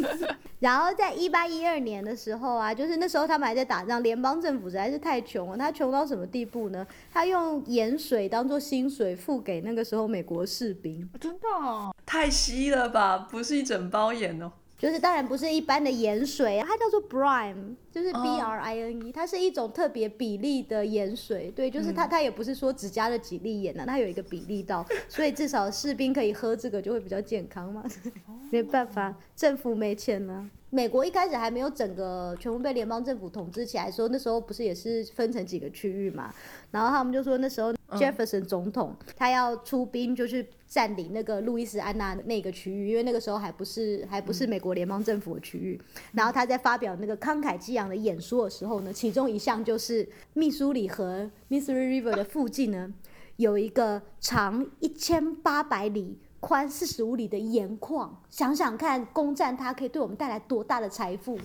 [0.58, 5.58] 然后在一八一二年的时候啊，就是那时候他们还在打仗，联邦政府实在是太穷了。
[5.58, 6.86] 他穷到什么地步呢？
[7.12, 14.50] 他用盐水当做薪水付给那个时候美国士兵，真的哦，太稀了吧，不是一整包盐哦。
[14.78, 21.50] 就是当然不是一般的盐水，它叫做 brine，就是哦 B R I N E，、它是一种特别比例的盐水。
[21.56, 27.82] 对，就是它它也不是说只加了几粒盐呢、它有一个比例到， 所以至少士兵可以喝这个就会比较健康嘛。
[28.52, 30.46] 没办法，政府没钱了。
[30.76, 36.30] 美国一开始还没有整个全部被联邦政府统治起来的时候，那时候不是也是分成几个区域嘛？
[36.70, 45.80] 然后他们就说那时候 Jefferson 总统、他要出兵就去占领那个路易斯安那那个区域，因为那个时候还不是还不是美国联邦政府的区域。
[46.12, 52.92] 然后他在发表那个慷慨激昂的演说的时候呢，其中一项就是密苏里河 Missouri River 的附近呢
[53.36, 56.18] 有一个长一千八百里。
[56.46, 61.36] 宽四十五里的盐矿，想想看，攻占它可以对我们带来多大的财富？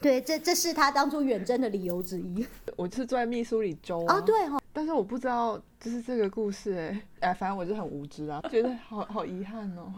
[0.00, 2.46] 对，这这是他当初远征的理由之一。
[2.76, 9.92] 我是住在密苏里州哦，对哦，但是我不知道就是这个故事哎，哎，反正我就很无知啊，觉得好好遗憾哦，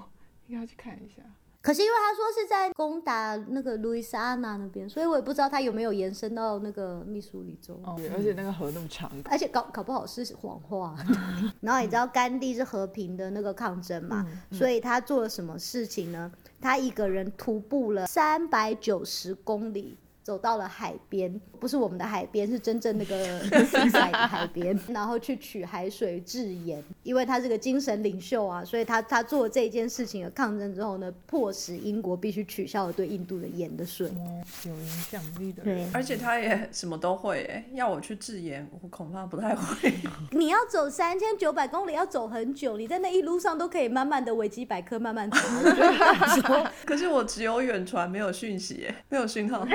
[0.48, 1.22] 应该要去看一下。
[1.68, 7.78] 可是因为他说是在攻打那个路易斯安那那边，所以我也不知道他有没有延伸到那个密苏里州。
[7.84, 10.96] 哦，而且那个河那么长，而且搞搞不好是谎话。
[11.60, 16.32] 然后你知道甘地是和平的那个抗争嘛，所以他做了什么事情呢？
[16.58, 19.98] 他一个人徒步了三百九十公里。
[20.28, 34.06] 走到了海边，不是我们的海边，是真正那个 西塞的海边， 然后去取海水制盐，因为他是个精神领袖啊，所以他他做这件事情的抗争之后呢，迫使英国必须取消了对印度的盐的税。
[34.08, 39.94] 哦，有影响力的对人，而且他也什么都会哎，要我去制盐，我恐怕不太会。
[40.32, 45.40] 你要走三千九百公里，要走很久，你在那一路上都可以慢慢的维基百科慢慢查。
[45.58, 49.66] 我觉得很熟可是我只有远传，没有讯息哎，没有讯号。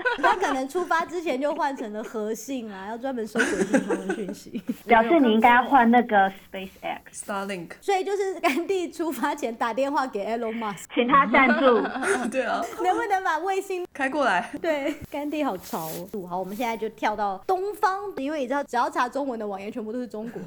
[0.22, 4.62] 他可能出发之前就换成了核信啊，要专门收水信箱的讯息。
[4.86, 11.80] 表示你应该换那个 SpaceX，Starlink，所以就是甘地出发前打电话给 Elon Musk，请他赞助。
[12.30, 14.50] 对啊，能不能把卫星开过来。
[14.60, 16.26] 对，甘地好潮哦。
[16.28, 20.40] 好，我们现在就跳到东方，因为你知道，只要查中文的网页，全部都是中国。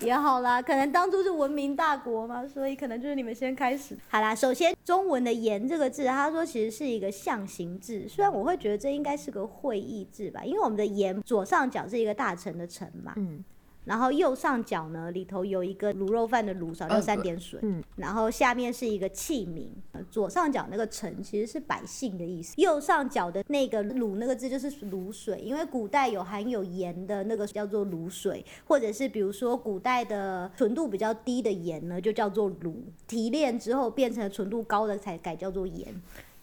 [0.00, 3.96] 也好啦，可能当初是文明大国嘛，所以可能就是你们先开始。
[4.08, 13.42] 好啦，首先中文的“言”这个字，他说其实是一个象形字，虽然我会觉得这应该是个会议制吧，因为我们的“盐”左上角是一个大臣的“臣”嘛，嗯，
[13.84, 17.58] 然后右上角呢里头有一个卤肉饭的卤，少掉嗯三点水。
[17.62, 32.74] 嗯然后下面是一个器皿，呃左上角那个臣其实是百姓的意思，右上角的那个卤那个字就是卤水，因为古代有含有盐的那个叫做卤水，或者是比如说古代的纯度比较低的盐呢，就叫做卤，
[33.06, 35.94] 提炼之后变成纯度高的才改叫做盐。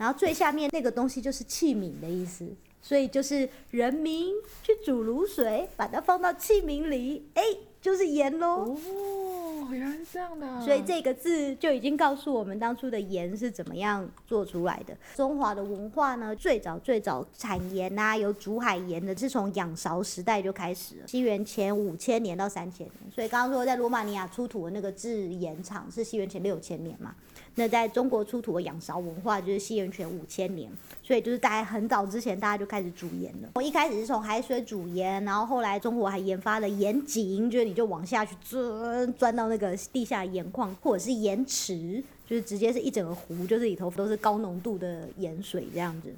[0.03, 2.45] 然后最下面那个东西就是器皿的意思，
[2.81, 7.41] 所以就是人民去煮卤水，把它放到器皿里，哎，
[7.81, 8.75] 就是盐喽。
[8.75, 14.93] 哦，原来是这样的啊，所以这个字就已经告诉我们当初的盐是怎么样做出来的。
[15.15, 23.09] 中华的文化呢，最早最早产盐啊，有煮海盐的，是从仰韶时代就开始了，西元前五千年到三千年。
[23.09, 27.15] 所以刚刚说在罗马尼亚出土的那个制盐厂是西元前六千年嘛，
[27.55, 30.71] 那在中国出土的仰韶文化就是西元前五千年，
[31.03, 33.49] 所以就是大概很早之前大家就开始煮盐了。
[33.55, 46.11] 我一开始是从海水煮盐，然后后来中国还研发了盐井，就是你就往下去钻钻到那个地下盐矿，或者是盐池，就是直接是一整个湖，就是里头都是高浓度的盐水这样子。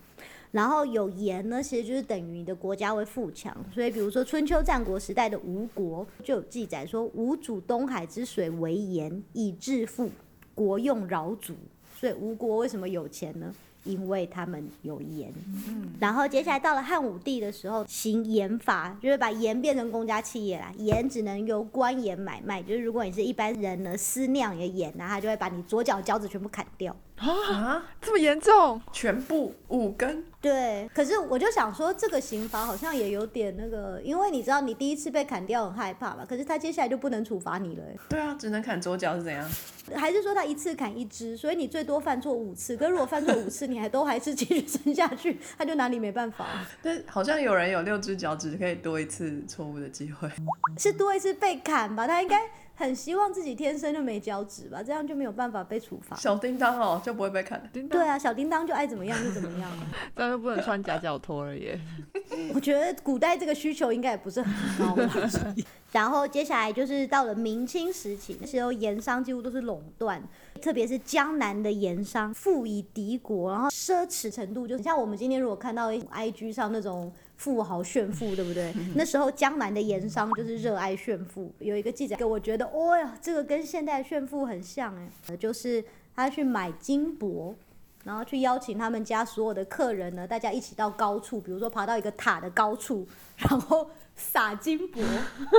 [0.52, 3.54] 然后有盐呢，其实就是等于你的国家会富强。
[3.74, 10.10] 所以比如说春秋战国时代的吴国就有记载说，吴主东海之水为盐，以致富，
[10.56, 11.54] 国用饶祖。
[12.00, 13.54] 所以吴国为什么有钱呢？
[13.84, 15.32] 因为他们有盐。
[15.68, 26.96] 嗯然后接下来到了汉武帝的时候，行盐法，就是把盐变成公家企业啦，盐只能由官盐买卖，就是如果你是一般人呢，私酿的盐呢，他就会把你左脚脚趾全部砍掉。
[27.18, 28.82] 啊，这么严重？
[28.92, 39.50] 全部五根，对，可是我就想说，这个刑罚好像也有点那个，因为你知道你第一次被砍掉很害怕嘛，可是他接下来就不能处罚你了欸，对啊，只能砍左脚是怎样？
[39.96, 46.46] 还是说他一次砍一只，所以你最多犯错五次，可是如果犯错五次你还都还是继续生下去，他就拿你没办法，
[46.84, 50.30] 但好像有人有六只脚趾可以多一次错误的机会。
[50.78, 52.06] 是多一次被砍吧？
[52.06, 52.42] 他应该
[52.76, 56.16] 很希望自己天生就没脚趾吧，这样就没有办法被处罚。
[56.16, 57.62] 小叮当哦，就不会被砍。
[57.72, 59.72] 叮当对啊，小叮当就爱怎么样就怎么样。
[60.16, 61.72] 这样就不能穿夹脚拖而已。
[62.54, 65.10] 我觉得古代这个需求应该也不是很高吧。
[65.92, 70.22] 然后接下来就是到了明清时期，那时候盐商几乎都是垄断，
[70.62, 78.74] 特别是江南的盐商富以敌国，然后奢侈程度就像我们今天如果看到一 IG 上那种富豪炫富，对不对？
[78.96, 81.54] 那时候江南的盐商就是热爱炫富。
[81.60, 84.96] 有一个记者给我觉得，哦呀，这个跟现代炫富很像
[85.28, 85.84] 哎，就是
[86.16, 87.56] 他去买金箔。
[88.04, 93.04] 然后去邀请他们家所有的客人呢，大家一起到高处，比如说爬到一个塔的高处，
[93.36, 95.02] 然后撒金箔，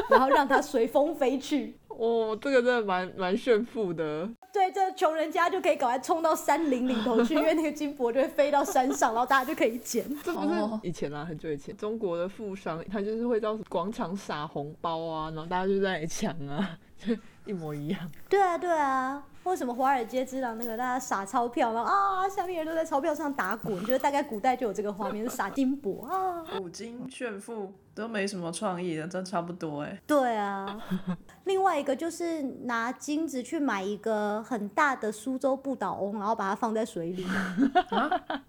[0.08, 1.74] 然后让它随风飞去。
[1.98, 4.30] 哦，这个真的蛮蛮炫富的。
[4.56, 10.02] 对，这穷人家就可以赶快冲到山林里头去，因为那个金箔就会飞到山上，然后大家就可以捡。
[10.24, 17.14] 这不是哦以前啊，很久以前，中国的富商他就是会到广场撒红包啊，然后大家就在那里抢啊，就
[17.44, 18.10] 一模一样。
[18.30, 19.22] 对啊，对啊。
[19.44, 23.78] 为什么华尔街之狼那个大家撒钞票，然后啊，下面人都在钞票上打滚？
[23.84, 26.42] 觉得大概古代就有这个画面，是撒金箔啊。
[26.58, 29.98] 古金炫富都没什么创意的，这差不多哎。
[30.06, 30.78] 对啊，
[31.44, 37.26] 另外一个就是拿金子去买一个很大的苏州不倒翁，然后把它放在水里。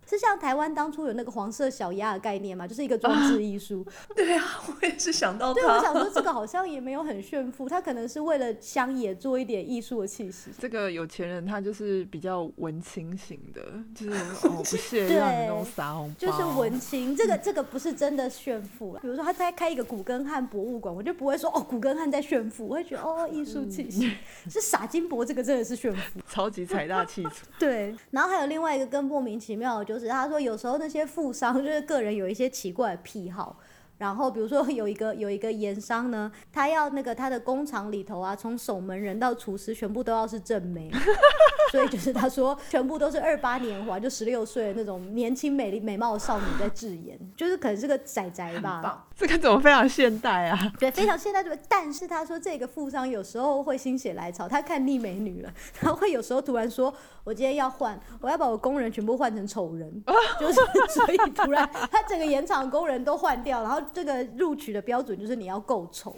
[0.06, 3.86] 是像台湾当初有那个黄色小鸭的概念嘛，就是一个装置艺术。
[4.16, 5.78] 对啊，我也是想到对，我。
[5.82, 10.52] 想说这个好像也没有很炫富，他可能是为了乡野做一点艺术的气息。
[10.60, 13.62] 这个有钱人他就是比较文青型的，
[13.96, 19.00] 就是 哦不屑让你那种撒红包，就是文青，这个这个不是真的炫富了。
[19.00, 24.12] 比如说他在开一个古根汉博物馆，我就不会说哦古根汉在炫富，我会觉得哦艺术气息。
[24.50, 26.20] 是傻金箔这个真的是炫富。
[26.28, 27.46] 超级财大气粗。
[27.60, 33.58] 对，然后还有另外一个更莫名其妙的，就是他说有时候那些富商就是个人有一些奇怪的癖好。
[33.98, 40.92] 然后比如说有一个有一个盐商呢，他要那个他的工厂里头啊，从守门人到厨师全部都要是正妹，
[41.72, 50.58] 所以就是他说全部都是二八年华，就十六岁的那种年轻美丽美貌的少女在制盐，就是可能是个仔仔吧，这个怎么非常现代啊？
[50.80, 51.58] 对，非常现代对。
[51.68, 60.04] 但是他说这个富商有时候会心血来潮，他看腻美女了，然后会有时候突然说，我今天要换，我要把我工人全部换成丑人，
[60.40, 60.54] 就是
[60.90, 66.16] 所以突然他整个盐场工人都换掉，然后这个录取的标准就是你要够丑，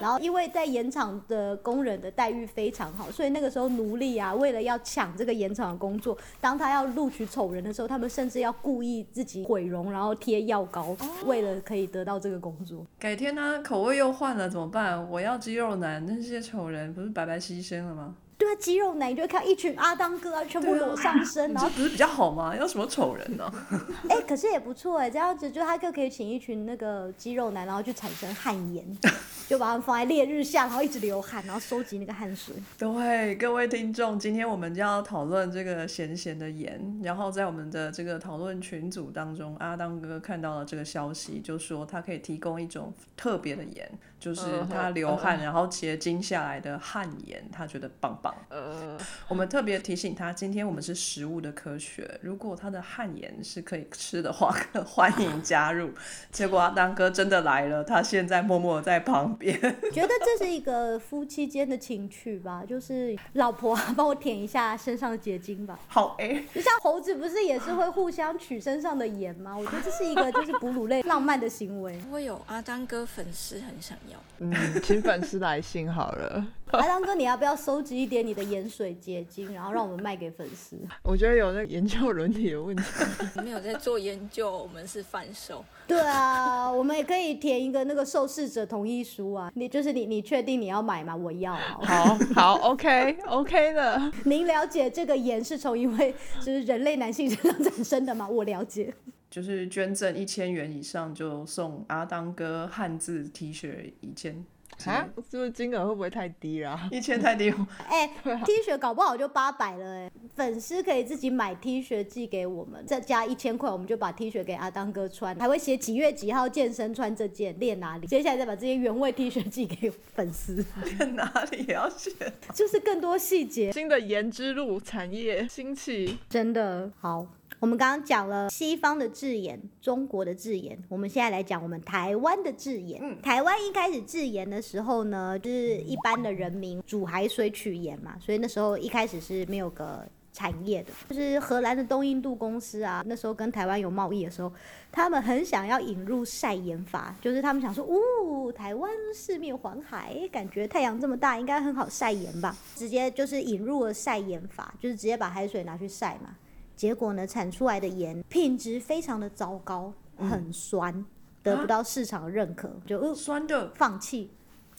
[0.00, 12.84] 然后因为在盐场的工人的待遇非常好，所以那个时候奴隶啊，为了要抢这个盐场的工作，当他要录取丑人的时候，他们甚至要故意自己毁容，然后贴药膏，为了可以得到这个工作。
[12.98, 15.08] 改天他口味又换了怎么办？
[15.08, 18.16] 我要肌肉男，那些丑人不是白白牺牲了吗？
[18.40, 22.56] 对啊，肌肉男你就会看一群阿当哥啊，全部裸上身，然后这不是比较好吗？
[22.56, 23.52] 要什么丑人呢？
[24.08, 28.82] 哎、可是也不错哎，这样子就他就可以请一群那个肌肉男，然后去产生汗颜，
[29.46, 32.54] 就把他们放在烈日下，然后一直流汗，然后收集那个汗水。
[32.78, 43.90] 对，各位听众，今天我们就要讨论这个咸咸的盐，然后在我们的这个讨论群组当中，阿当哥看到了这个消息，就说他可以提供一种特别的盐，
[44.20, 48.32] 就是他流汗然后结晶下来的汗盐，他觉得棒棒。
[48.50, 54.54] 呃，我们特别提醒他，今天我们是食物的科学，如果他的汗盐是可以吃的话，
[54.86, 55.90] 欢迎加入。
[56.30, 59.58] 结果阿当哥真的来了，他现在默默地在旁边。
[59.90, 65.80] 觉得这是一个夫妻间的情趣吧，就是老婆啊，帮我舔一下身上的结晶吧。
[65.88, 69.56] 好哎、就像猴子不是也是会互相取身上的盐吗？
[69.56, 71.98] 我觉得这是一个就是哺乳类浪漫的行为。
[72.10, 76.46] 会有阿当哥粉丝很想要，嗯，请粉丝来信好了。
[76.70, 80.76] 阿当哥，你要不要收集一点你的盐水结晶，然后让我们卖给粉丝？
[81.02, 82.84] 我觉得有那个研究伦理的问题。
[83.42, 85.64] 没有在做研究，我们是贩售。
[85.88, 89.50] 对啊，我们也可以填一个那个受试者同意书啊。
[89.56, 91.16] 你就是你，你确定你要买吗？
[91.16, 91.80] 我要好。
[91.82, 94.12] 好好，OK OK 的。
[94.24, 98.28] 您了解这个盐是从一位就是人类男性身上产生的吗？
[98.28, 98.94] 我了解。
[99.30, 104.44] 就是捐赠一千元以上就送阿当哥汉字 T 恤一件。
[104.86, 106.88] 啊，是不是金额会不会太低啦？
[106.90, 107.52] 一千太低，
[107.86, 108.06] 哎、
[108.46, 118.06] t 恤搞不好就八百了哎、粉丝可以自己买 T 恤寄给我们，再加一千块，我们就把 T 恤给阿当哥穿，还会写几月几号健身穿这件，练哪里。
[118.06, 120.64] 接下来再把这些原味 T 恤 寄给粉丝，
[120.96, 122.10] 练哪里也要写？
[122.54, 123.70] 就是更多细节。
[123.72, 127.26] 新的盐之路产业兴起，真的好。
[127.60, 132.98] 我们刚刚讲了西方的制盐，中国的制盐，我们现在来讲我们台湾的制盐。
[133.02, 140.92] 嗯台湾一开始制盐的时候呢，就是一般的人民煮海水取盐嘛，所以那时候一开始是没有个产业的。
[141.10, 144.50] 就是荷兰的东印度公司啊，那时候跟台湾有贸易的时候，
[144.90, 152.56] 他们很想要引入晒盐法，就是他们想说，哦，台湾四面环海，感觉太阳这么大，应该很好晒盐吧？
[152.74, 156.34] 直接就是引入了晒盐法，就是直接把海水拿去晒嘛。
[156.80, 161.04] 结果呢，产出来的盐品质非常的糟糕，很酸，
[161.42, 164.30] 得不到市场的认可，就呃酸的，放弃，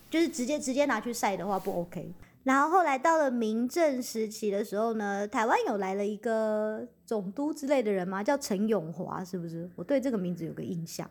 [0.09, 2.11] 就是直接直接拿去晒的话不 OK。
[2.41, 9.69] 然后后来到了民政时期的时候呢，台湾有来了一个总督之类的人吗，叫陈永华，是不是？
[9.75, 11.07] 我对这个名字有个印象。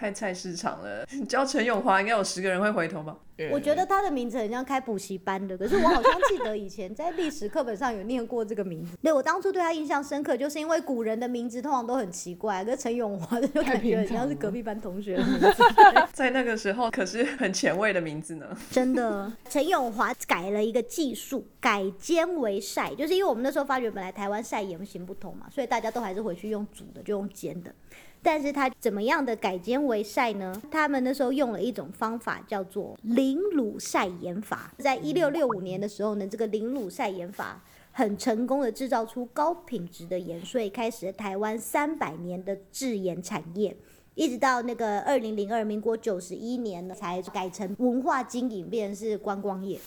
[0.00, 1.04] 太菜市场了。
[1.10, 3.14] 你叫陈永华，应该有十个人会回头吧？
[3.50, 8.96] 我觉得他的名字很像开补习班的，可是我好像记得以前在历史课本上有念过这个名字。
[9.02, 15.54] 对我当初对他印象深刻，就是因为古人的名字通常都很奇怪，可是陈永华的就感觉很像是隔壁班同学的名字。
[16.12, 18.46] 在那个时候可是很前卫的名字呢。
[18.70, 27.74] 真的，陈永华改了一个技术，改煎为晒，就是因为我们那时候发觉本来台湾晒盐行不通嘛，所以大家都还是回去用煮的，就用煎的。
[28.22, 30.60] 但是它怎么样的改煎为晒呢？
[30.70, 34.72] 他们那时候用了一种方法，叫做零卤晒盐法。
[34.78, 37.62] 在一六六五年的时候呢，这个零卤晒盐法
[37.92, 43.76] 很成功的制造出高品质的盐，所以开始了台湾三百年的制盐产业。
[44.14, 49.78] 一直到那个二零零二民国九十一年呢，才改成文化经营，变成是观光业。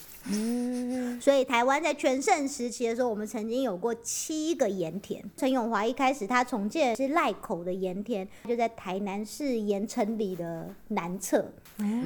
[1.20, 5.24] 所以台湾在全盛时期的时候，我们曾经有过七个盐田。
[5.38, 11.46] 陈永华一开始他重建的是赖口的盐田，就在台南市盐城里的南侧。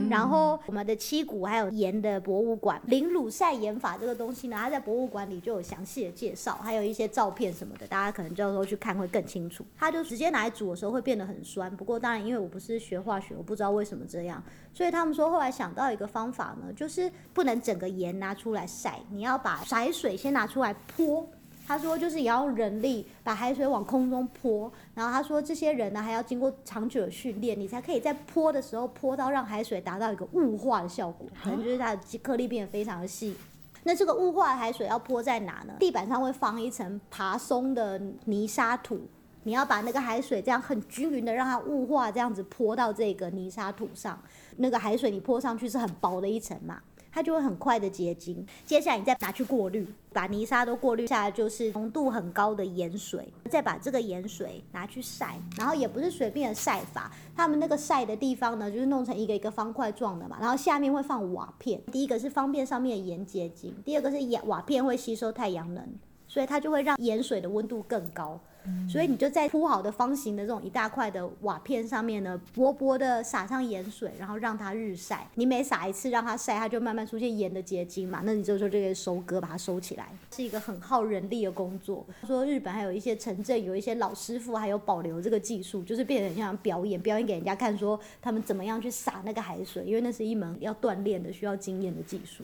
[0.10, 9.66] 然后我们的七股还有盐的博物馆，林鲁晒盐法这个东西呢，它在博物馆里就有详细的介绍，还有一些照片什么的，大家可能到时候去看会更清楚。
[9.78, 14.42] 它就直接拿来煮的时候会变得很酸，不过当然因为我不是学化学，我不知道为什么这样，
[14.78, 21.28] 所以他们说后来想到一个方法呢，就是不能整个盐拿出来晒，你要把海水先拿出来泼。
[21.66, 33.36] 他说，就是也要用人力把海水往空中泼，然后他说这些人呢还要经过长久的训练，你才可以在泼的时候泼到让海水达到一个雾化的效果，可能就是它的颗粒变得非常的细。
[33.82, 35.74] 那这个雾化的海水要泼在哪呢？
[35.80, 39.02] 地板上会放一层爬松的泥沙土，
[39.42, 44.22] 你要把那个海水这样很均匀的让它雾化，这样子泼到这个泥沙土上。
[44.58, 46.82] 那个海水你泼上去是很薄的一层嘛，
[47.12, 48.46] 它就会很快的结晶。
[48.66, 53.28] 接下来你再拿去过滤，把泥沙都过滤下来，就是浓度很高的盐水。
[53.50, 61.82] 再把这个盐水拿去晒，然后也不是随便的晒法，他们那个晒的地方呢，就是弄成一个一个方块状的嘛，然后下面会放瓦片。
[61.92, 65.88] 第一个是方便上面的盐结晶，第二个是盐瓦片会吸收太阳能，
[66.28, 68.40] 所以它就会让盐水的温度更高。
[68.90, 75.28] 所以你就在铺好的方形的这种一大块的瓦片上面呢，薄薄的撒上盐水，然后让它日晒。
[75.36, 78.22] 你每撒一次让它晒，它就慢慢出现盐的结晶嘛。
[78.24, 82.06] 那你就说这个收割，把它收起来，是一个很耗人力的工作。
[82.26, 92.44] 说日本还有一些城镇有一些老师傅还有保留这个技术，就是变得很像表演，表演给人家看，说他们怎么样去撒那个海水，因为那是一门要锻炼的、需要经验的技术。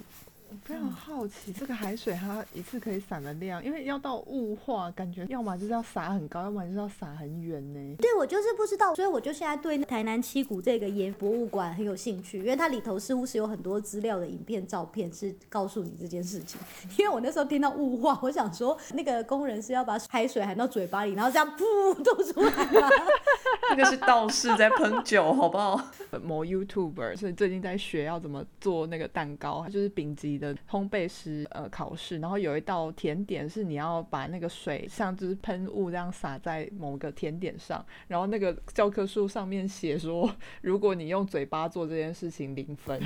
[0.54, 7.96] 我非常好奇，这个海水它一次可以散的量，因为要到雾化，感觉要么就是要撒很高，要么就是要撒很远呢。
[7.98, 16.62] 对，我就是不知道，所以我就现在对台南七股这个盐博物馆很有兴趣，因为它里头似乎是有很多资料的影片、照片，是告诉你这件事情。
[17.00, 22.90] 因为我那时候听到雾化，我想说那个工人是要把海水含到嘴巴里，然后这样噗吐出来吗？
[23.72, 25.82] 那个是道士在喷酒，好不好？
[26.22, 40.30] 某 YouTuber 所以最近在学要怎么做那个蛋糕，它就是丙级的烘焙师呃考试，然后有一道甜点是你要把那个水像就是喷雾这样洒在某个甜点上，然后那个教科书上面写说，
[40.62, 43.02] 如果你用嘴巴做这件事情零分。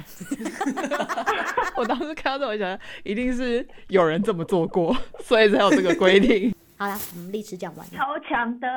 [1.78, 6.54] 我当时看到这，我想一定是有人这么做过，所以才有这个规定。
[6.80, 7.94] 好啦，我们历史讲完了。
[7.98, 8.68] 超强的，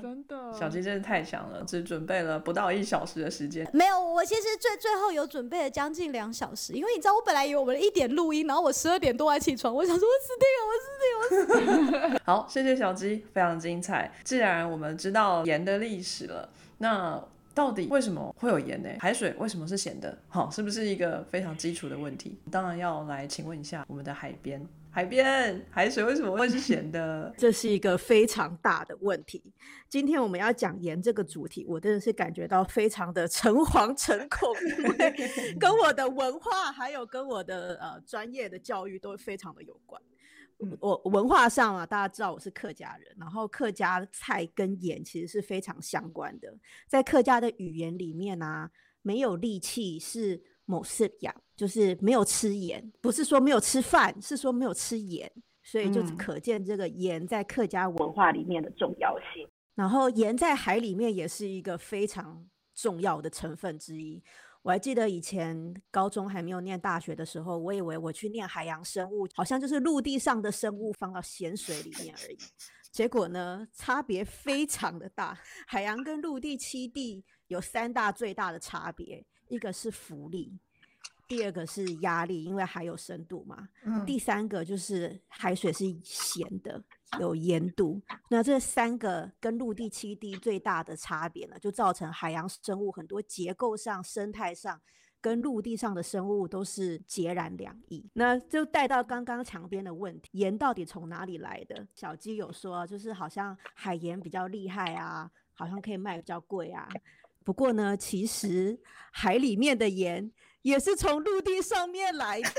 [0.00, 3.68] 真的，小鸡真的太强了，只准备了不到一小时的时间。
[3.72, 12.20] 没有，我其实最最后有准备了将近两小时，因为你知道我本来以为我们一点录音，然后我十二点多才起床，我想说我死定了，我死定了，我死定了。
[12.24, 14.12] 好，谢谢小鸡，非常精彩。
[14.22, 17.20] 既然我们知道盐的历史了，那
[17.54, 18.88] 到底为什么会有盐呢？
[19.00, 20.16] 海水为什么是咸的？
[20.28, 22.38] 好，是不是一个非常基础的问题？
[22.52, 24.64] 当然要来请问一下我们的海边，
[24.94, 27.32] 海边海水为什么会是咸的？
[27.38, 29.42] 这是一个非常大的问题。
[29.88, 35.14] 今天我们要讲盐这个主题，我真的是感觉到非常的诚惶诚恐，因为
[35.58, 40.00] 跟我的文化还有跟我的呃专业的教育都非常的有关。
[40.78, 46.54] 我文化上啊，大家知道我是客家人，然后客家菜跟盐其实是非常相关的。
[46.86, 48.70] 在客家的语言里面啊，
[49.00, 55.30] 没有力气是某事养，就是没有吃盐，不是说没有吃饭，是说没有吃盐，
[55.62, 59.48] 所以就可见这个盐在客家文化里面的重要性。
[59.76, 62.44] 然后盐在海里面也是一个非常
[62.74, 64.20] 重要的成分之一。
[64.62, 72.38] 我还记得以前高中还没有念大学的时候，我以为我去念海洋生物，好像就是陆地上的生物放到咸水里面而已。
[72.90, 75.38] 结果呢，差别非常的大。
[75.68, 80.58] 海洋跟陆地七地有三大最大的差别，一个是浮力。
[81.32, 83.66] 第二个是压力，因为还有深度嘛。
[84.04, 86.84] 第三个就是海水是咸的，
[87.18, 87.98] 有盐度。
[88.28, 94.78] 那这三个跟陆地栖地最大的差别呢，就造成海洋生物很多结构上、生态上
[95.22, 98.06] 跟陆地上的生物都是截然两异。
[98.12, 101.88] 那就带到刚刚墙边的问题：盐到底从哪里来的？
[101.94, 106.86] 小鸡有说，就是好像海盐比较厉害啊，好像可以卖比较贵啊。
[107.42, 108.78] 不过呢，其实
[109.10, 110.30] 海里面的盐。
[110.62, 112.50] 也是从陆地上面来的，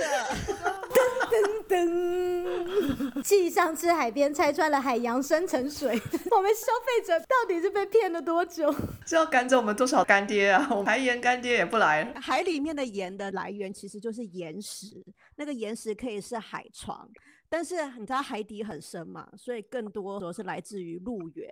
[1.30, 3.22] 噔噔噔！
[3.24, 8.74] 继上次海边拆穿了海洋深层水，我们消费者到底是被骗了多久？
[9.06, 10.68] 这要赶走我们多少干爹啊？
[10.70, 12.20] 我们海盐干爹也不来了。
[12.20, 15.02] 海里面的盐的来源其实就是岩石，
[15.38, 17.10] 那个岩石可以是海床，
[17.48, 21.50] 但是你知道海底很深嘛，所以更多都是来自于陆源，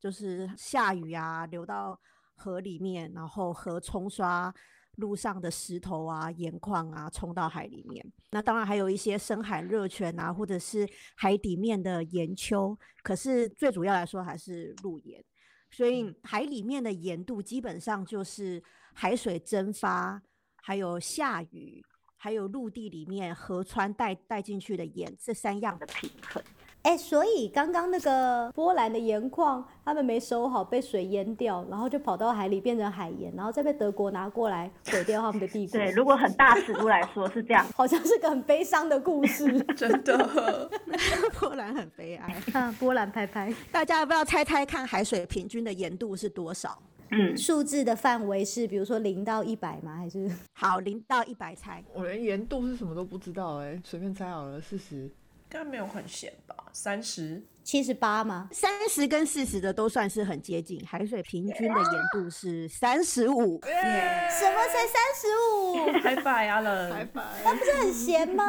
[0.00, 2.00] 就是下雨啊，流到
[2.36, 4.54] 河里面，然后河冲刷。
[5.00, 8.04] 路上的石头啊、盐矿啊，冲到海里面。
[8.30, 12.78] 那当然还有一些深海热泉啊，或者是海底面的盐丘。
[13.02, 15.24] 可是最主要来说还是陆盐。
[15.70, 20.20] 所以海里面的盐度基本上就是海水蒸发，
[20.56, 21.82] 还有下雨，
[22.16, 26.42] 还有陆地里面河川带带进去的盐这三样的平衡。
[26.82, 35.78] 哎，所以刚刚那个波兰的盐矿，他们没收好，被水淹掉，然后就跑到海里变成海盐，然后再被德国拿过来毁掉他们的帝国。
[35.78, 39.44] 对，如果很大尺度来说是这样， 好像是个很悲伤的故事，
[39.76, 40.70] 真的。
[41.38, 42.34] 波兰很悲哀。
[42.54, 46.78] 啊，波兰拍拍，大家要不要猜猜看海水平均的盐度是多少？
[47.12, 49.96] 嗯，数字的范围是比如说零到一百吗？
[49.96, 51.84] 还是好零到一百猜？
[51.92, 55.10] 我连盐度是什么都不知道哎，随便猜好了，四十。
[55.50, 56.54] 应该没有很咸吧？
[56.72, 58.48] 三十七十八吗？
[58.52, 60.80] 三十跟四十的都算是很接近。
[60.86, 63.60] 海水平均的盐度是三十五。
[63.64, 66.00] 什么才三十五？
[66.00, 67.20] 太白啊了，太白。
[67.44, 68.44] 那不是很咸吗？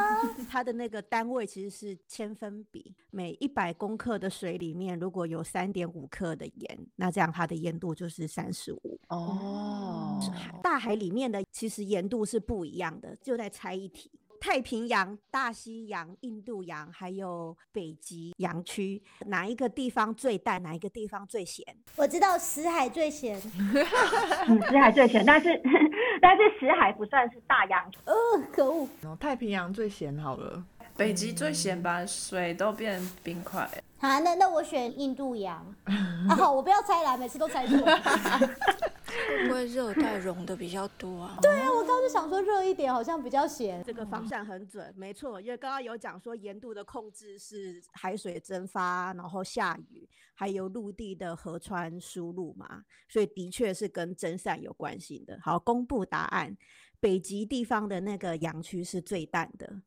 [0.48, 9.00] 它的那个单位其实是千分比，每一百公克的水里面如果有三点五克的盐，那这样它的盐度就是三十五。
[9.08, 10.20] 哦。
[10.62, 14.08] 大海里面的其实盐度是不一样的，就在猜一题。
[14.42, 20.60] 太平洋、大西洋、印度洋，还有北极洋区，哪一个地方最淡？
[20.64, 21.64] 哪一个地方最咸？
[21.94, 25.48] 我知道死海最咸， 死海最咸，但是
[26.20, 27.88] 但是死海不算是大洋。
[28.04, 28.12] 呃，
[28.52, 28.88] 可恶！
[29.20, 30.64] 太平洋最咸好了，
[31.02, 32.06] 北极最咸吧？
[32.06, 33.68] 水都变冰块。
[33.98, 35.56] 好，那那我选印度洋。
[35.82, 37.76] 啊好，我不要猜了，每次都猜错。
[37.76, 41.36] 会不会 热带融的比较多啊？
[41.42, 43.82] 对啊，我刚刚就想说热一点好像比较咸。
[43.82, 55.36] 这个方向很准，没错，因为刚刚有讲说盐度的控制是海水蒸发，然后下雨，还有陆地的河川输入嘛，所以的确是跟蒸散有关系的。
[55.42, 56.56] 好，公布答案，
[57.00, 59.82] 北极地方的那个洋区是最淡的，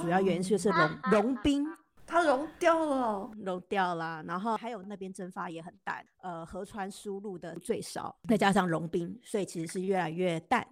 [0.00, 1.64] 主要原因就是融融冰。
[2.10, 10.66] 它融掉了，融掉了，然后还有那边蒸发也很淡，呃，河川输入的最少，再加上融冰，所以其实是越来越淡。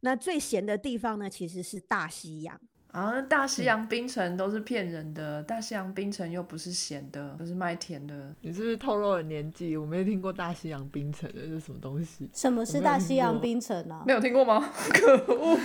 [0.00, 2.58] 那最咸的地方呢，其实是大西洋。
[2.92, 8.34] 啊，大西洋冰城都是骗人的，大西洋冰城又不是咸的，都是卖甜的。
[8.42, 9.74] 你是不是透露了年纪？
[9.78, 12.28] 我没听过大西洋冰城的是什么东西？
[12.34, 14.02] 什么是大西洋冰城啊？
[14.06, 14.60] 没有听过吗？
[14.92, 15.58] 可恶！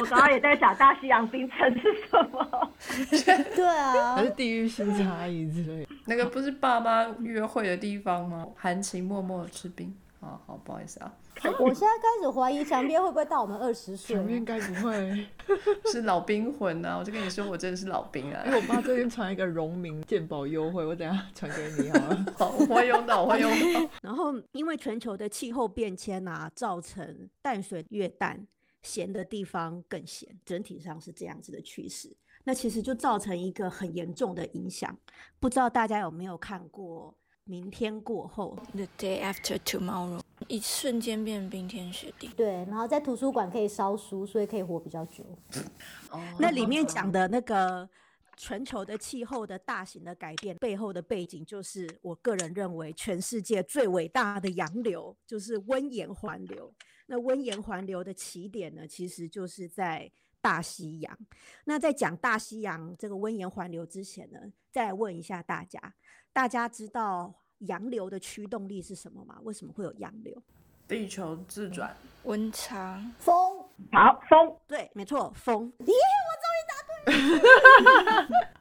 [0.00, 2.72] 我刚刚也在想大西洋冰城是什么？
[3.56, 5.88] 对啊，还是地域性差异之类的？
[6.04, 8.46] 那个不是爸妈约会的地方吗？
[8.56, 9.94] 含情脉脉吃冰。
[10.22, 11.12] 好好，不好意思啊，
[11.58, 14.24] 我现在开始怀疑墙边会不会到我们二十岁前。
[14.24, 15.26] 面该不会？
[15.90, 16.96] 是老兵魂啊！
[16.96, 18.52] 我就跟你说，我真的是老兵啊因！
[18.52, 22.24] 为我爸最近传一个荣民健保优惠，我等下传给你好了。
[22.38, 23.90] 好，我会用到，我会用到。
[24.00, 28.46] 然后，因为全球的气候变迁啊，造成淡水越淡，
[28.82, 32.16] 咸的地方更咸，整体上是这样子的趋势。
[32.44, 34.96] 那其实就造成一个很严重的影响。
[35.40, 37.12] 不知道大家有没有看过
[37.44, 42.28] 《明天过后》？The day after tomorrow，一瞬间变冰天雪地。
[42.28, 45.24] 对，然后在图书馆可以烧书，所以可以活比较久。
[46.38, 47.88] 那里面讲的那个
[48.36, 56.72] 全球的气候的大型的改变背后的背景，就是我个人认为全世界最伟大的洋流，就是温盐环流。
[57.06, 61.18] 那温盐环流的起点呢，其实就是在大西洋。
[61.64, 64.38] 那在讲大西洋这个温盐环流之前呢，
[64.70, 65.94] 再来问一下大家，
[66.32, 69.38] 大家知道洋流的驱动力是什么吗？
[69.42, 70.42] 为什么会有洋流？
[70.88, 73.34] 地球自转，温差，风，
[73.92, 75.72] 好，风，对，没错，风。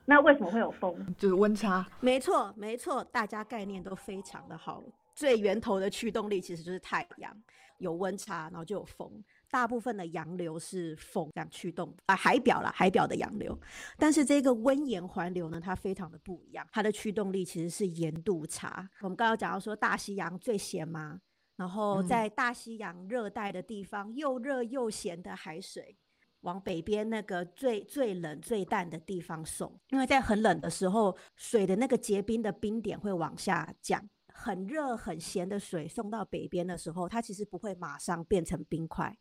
[0.05, 1.15] 那为什么会有风？
[1.17, 4.83] 就是温差，没错，没错，大家概念都非常的好。
[5.13, 7.35] 最源头的驱动力其实就是太阳，
[7.79, 9.23] 有温差，然后就有风。
[9.51, 13.59] 大部分的洋流是风这样驱动啊，海表啦，海表的洋流。
[13.97, 18.89] 但是这个温盐环流呢，它非常的不一样，它的驱动力其实是盐度差。
[19.01, 21.19] 我们刚刚讲到说大西洋最咸吗，
[21.57, 25.97] 然后在大西洋热带的地方，又热又咸的海水。
[26.41, 34.09] 往北边那个最最冷最淡的地方送，因为在很冷的时候，水的那个结冰的冰点会往下降。
[34.33, 39.15] 很热很咸的水送到北边的时候，它其实不会马上变成冰块，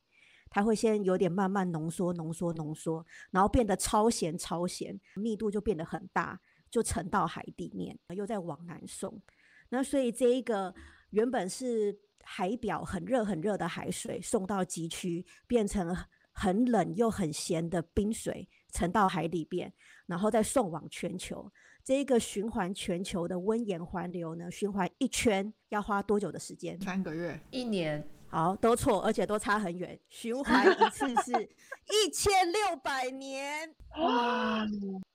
[0.51, 6.39] 它会先有点慢慢浓缩、浓缩、浓缩，然后变得超咸、超咸，密度就变得很大，
[6.71, 9.23] 就沉到海底面，又再往南送。
[9.69, 10.75] 那所以这一个
[11.11, 15.97] 原本是海表很热很热的海水，送到极区变成
[16.33, 19.73] 很冷又很咸的冰水，沉到海里边，
[20.07, 21.51] 然后再送往全球。
[21.85, 26.79] 这一个循环全球的温盐环流呢，循环一圈要花多久的时间？
[26.81, 29.99] 三个月，一年好，都错，而且都差很远。
[30.09, 34.65] 循 环一次是一千六百年，哇，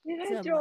[0.04, 0.54] 也这么久？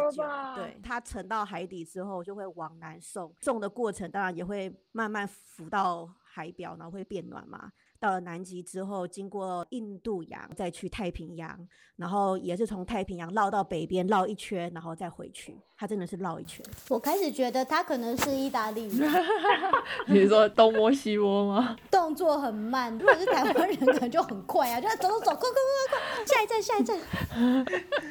[0.54, 7.72] 对，它沉到海底之后就会往南送，送的过程当然也会慢慢浮到海表，然后会变暖嘛。
[8.04, 11.58] 到了南极之后，经过印度洋，再去太平洋，
[11.96, 15.58] 然后也是从太平洋绕到北边绕一圈，然后再回去。
[15.74, 16.62] 他真的是绕一圈。
[16.90, 19.10] 我开始觉得他可能是意大利人，
[20.06, 21.78] 你说东摸西摸吗？
[21.90, 27.00] 动作很慢；如果是台湾人，可能就很快啊，就走走走，快快快快快，下一站下一站。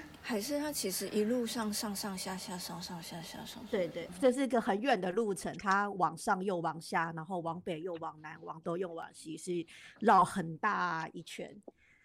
[0.26, 3.65] 还是它其实一路上上上下下上上下下上上。
[3.69, 9.51] 对对，这是一个很远的路程，它往上又往下，然后往北又往南，往东又往西，是
[9.99, 11.53] 绕很大一圈。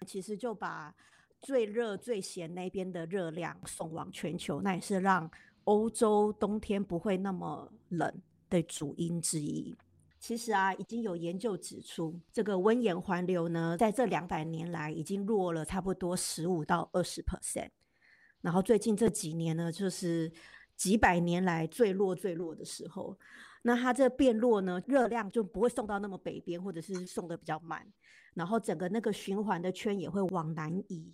[0.04, 0.92] 其实就把
[1.40, 5.30] 最热最咸那边的热量送往全球，那也是让
[5.64, 8.12] 欧洲冬天不会那么冷
[8.50, 9.76] 的主因之一。
[10.18, 17.68] 其实啊，已经有研究指出，这个温盐环流呢，在这两百年来已经弱了差不多十五到二十 percent。
[18.48, 20.32] 然后最近这几年呢，就是
[20.74, 23.14] 几百年来最弱最弱的时候。
[23.60, 27.86] 那它这变弱呢，热量就不会送到那么北边，或者是送的比较慢，
[28.32, 31.12] 然后整个那个循环的圈也会往南移。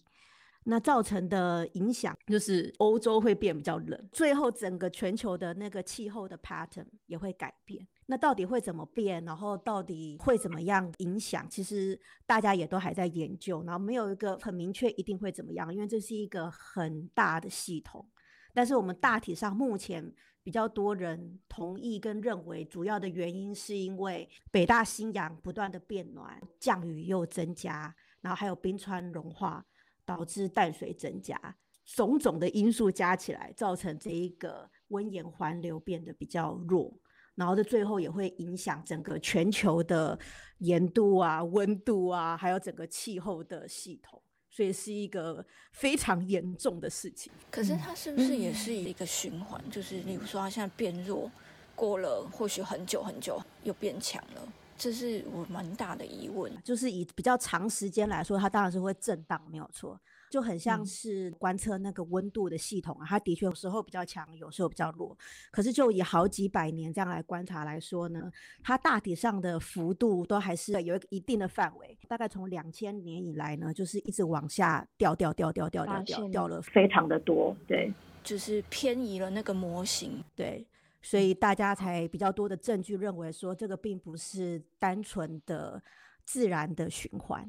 [0.65, 7.87] 那造成的影响就是欧洲会变比较冷，最后整个全球的那个气候的 pattern 也会改变。
[8.07, 9.25] 那到底会怎么变？
[9.25, 11.49] 然后到底会怎么样影响？
[11.49, 18.07] 其实大家也都还在研究，然后没有一个很明确一定会怎么样，因为这是一个很大的系统。
[18.53, 20.13] 但是我们大体上目前
[20.43, 29.65] 比较多人同意跟认为，主要的原因是因为北大西洋不断的变暖，降雨又增加，然后还有冰川融化，
[30.05, 36.93] 导致淡水增加，种种的因素加起来，造成这一个温盐环流变得比较弱。
[37.35, 40.17] 然后这最后也会影响整个全球的
[40.59, 47.33] 盐度啊、温度啊，还有整个气候的系统，所以是一个非常严重的事情。
[47.51, 49.61] 可是它是不是也是一个循环？
[49.69, 51.29] 就是例如说，它现在变弱，
[51.75, 59.99] 过了或许很久很久又变强了，这是我蛮大的疑问，就是以比较长时间来说，它当然是会震荡，没有错，
[60.31, 65.17] 就很像是观测那个温度的系统啊，它的确有时候比较强，有时候比较弱。
[65.51, 68.31] 可是就以好几百年这样来观察来说呢，
[68.63, 77.93] 它大体上的幅度都还是有一个一定的范围，大概从两千年以来呢，就是一直往下掉掉掉掉掉掉掉掉了非常的多，对。
[78.25, 80.67] 就是偏移了那个模型，对，
[81.05, 85.81] 所以大家才比较多的证据认为说这个并不是单纯的
[86.25, 87.47] 自然的循环，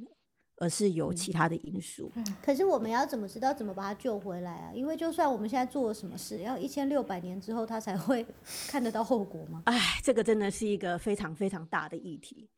[0.57, 2.11] 而是有其他的因素。
[2.43, 4.71] 可是我们要怎么知道怎么把它救回来啊？
[4.73, 8.25] 因为就算我们现在做了什么事，要一千六百年之后它才会
[8.67, 9.63] 看得到后果吗？
[9.67, 12.49] 哎，这个真的是一个非常非常大的议题。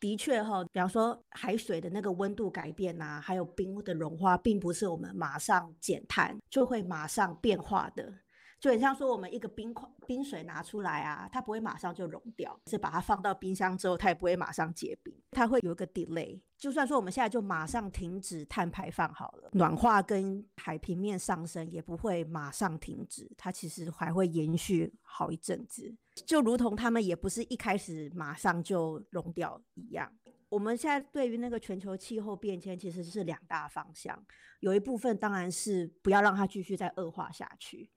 [0.00, 8.12] 的确哈，比方说海水的那个温度改变啊，还有冰的融化，并不是我们马上减碳就会马上变化的。
[8.58, 16.40] 就很像说，我们一个冰块冰水拿出来啊，它不会马上就融掉，是把它放到冰箱之后，它也不会马上结冰，它会有一个 delay。
[16.56, 25.94] 就算说我们现在就马上停止碳排放好了，暖化跟海平面上升也不会马上停止，它其实还会延续好一阵子。
[26.24, 30.10] 就如同他们也不是一开始马上就融掉一样。
[30.48, 34.24] 我们现在对于那个全球气候变迁，其实是两大方向，
[34.60, 37.90] 有一部分当然是不要让它继续再恶化下去。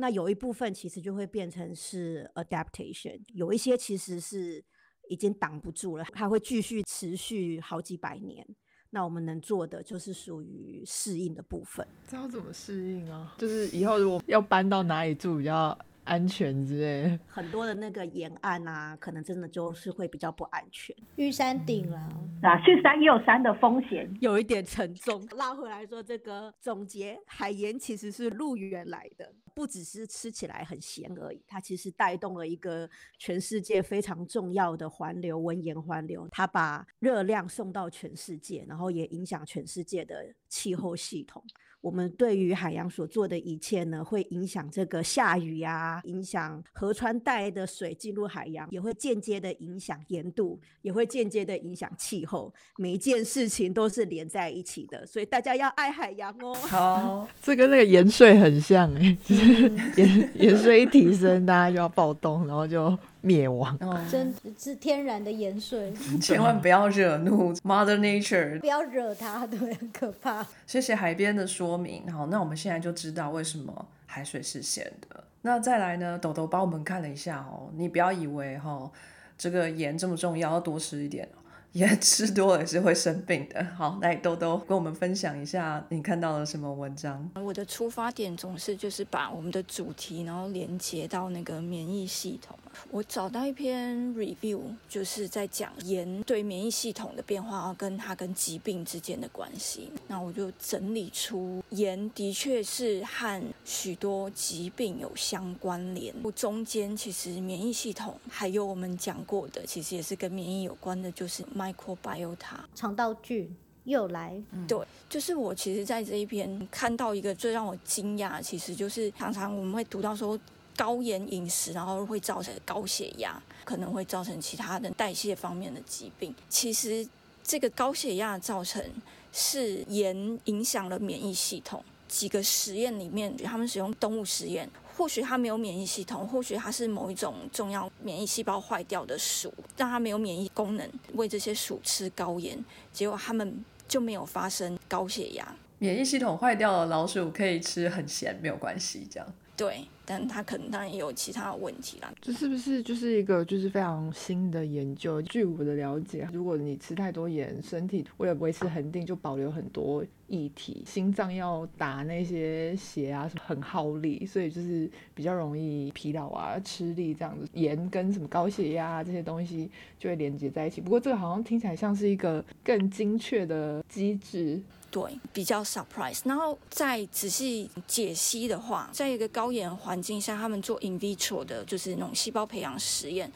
[0.00, 4.64] 那有一部分其实就会变成是 adaptation，有一些其实是
[5.10, 8.46] 已经挡不住了，它会继续持续好几百年。
[8.88, 11.86] 那我们能做的就是属于适应的部分。
[12.08, 13.34] 这要怎么适应啊？
[13.36, 20.96] 就是以后如果要搬到哪里住比较安全之类，很多的那个沿岸啊，可能真的就是会比较不安全。
[21.16, 21.98] 玉山顶了，
[22.42, 25.24] 啊，去山也有山的风险，有一点沉重。
[25.36, 29.32] 拉回来说，这个总结，海盐其实是陆源来的。
[29.60, 32.88] 不只是吃起来很咸而已，它其实带动了一个
[33.18, 36.26] 全世界非常重要的环流——温盐环流。
[36.30, 41.44] 它把热量送到全世界，然后也影响全世界的气候系统。
[41.80, 52.52] 我们对于海洋所做的一切呢，会影响这个下雨啊，影响河川带的水进入海洋，也会间接的影响盐度，也会间接的影响气候。
[52.76, 56.54] 每一件事情都是连在一起的，所以大家要爱海洋哦。
[56.54, 62.98] 好，这跟那个盐税很像哎，就是盐盐税一提升，大家就要暴动，然后就。
[63.20, 70.46] 灭亡，哦 真是天然的盐水， 千万不要惹怒 Mother Nature，不要惹它，对，很可怕。
[70.66, 75.24] 谢谢海边的说明，好，那我们现在就知道为什么海水是咸的。
[75.42, 78.90] 那再来呢，豆豆帮我们看了一下哦，你不要以为哈
[79.38, 81.28] 这个盐这么重要，要多吃一点。
[81.72, 83.64] 盐吃多了也是会生病的。
[83.76, 87.30] 好，来豆豆跟我们分享一下你看到了什么文章。
[87.36, 92.58] 我的出发点总是就是把我们的主题，然后连接到那个免疫系统。
[92.90, 99.90] 我找到一篇 review，就是在讲盐对免疫系统的变化，跟它跟疾病之间的关系。
[100.08, 106.14] 那我就整理出盐的确是和许多疾病有相关联。
[106.34, 113.54] 中间其实免疫系统还有我们讲过的，其实也是跟免疫有关的，就是 microbiota 肠道菌
[113.84, 114.42] 又来。
[114.66, 120.38] 对，就是我其实在这一篇看到一个最让我惊讶，其实就是常常我们会读到说。
[120.80, 126.34] 高盐饮食，然后会造成高血压，可能会造成其他的代谢方面的疾病。
[126.48, 127.06] 其实
[127.44, 128.82] 这个高血压造成
[129.30, 131.84] 是盐影响了免疫系统。
[132.08, 134.66] 几个实验里面，他们使用动物实验，
[134.96, 145.54] 或许它没有免疫系统，或许它是某一种重要免疫细胞坏掉的鼠，让它没有免疫功能，喂这些鼠吃高盐，结果它们就没有发生高血压。
[145.78, 149.34] 免疫系统坏掉了，老鼠可以吃很咸，没有关系，这样。
[149.54, 149.86] 对。
[150.10, 152.12] 但它可能当然也有其他问题啦。
[152.20, 155.22] 这是不是就是一个就是非常新的研究？
[155.22, 167.46] 据我的了解，如果你吃太多盐，身体为了维持恒定，就保留很多液体，心脏要打那些血啊什么，很耗力，所以就是比较容易疲劳啊、吃力这样子。
[167.52, 170.80] 盐跟什么高血压这些东西就会连接在一起。
[170.80, 174.60] 不过这个好像听起来像是一个更精确的机制。
[174.90, 176.20] 对，比较 surprise。
[176.24, 183.30] 然后再仔细解析的话，在一个高盐环境下，他们做 in vitro 的，就是那种细胞培养实验，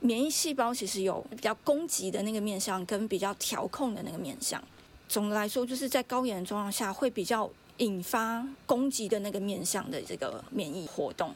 [0.00, 4.62] 免疫细胞其实有比较攻击的那个面向，跟比较调控的那个面向。
[5.08, 11.34] 总的来说，就是在高盐状况下，会比较引发攻击的那个面向的这个免疫活动。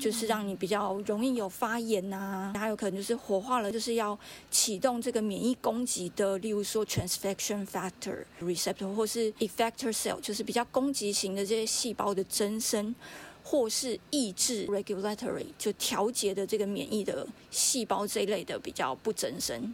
[0.00, 4.18] 就是让你比较容易有发炎呐，还有可能就是活化了，就是要
[4.50, 12.94] 启动这个免疫攻击的，例如说 transfection factor receptor 或是 effector cell，就是比较攻击型的这些细胞的增生，
[13.44, 19.72] 或是抑制 regulatory 就调节的这个免疫的细胞这一类的比较不增生，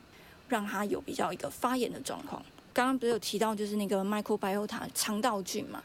[0.48, 2.44] 让它有比较一个发炎的状况。
[2.74, 5.82] 刚刚不是有提到就是那个 microbiota 肠道菌嘛？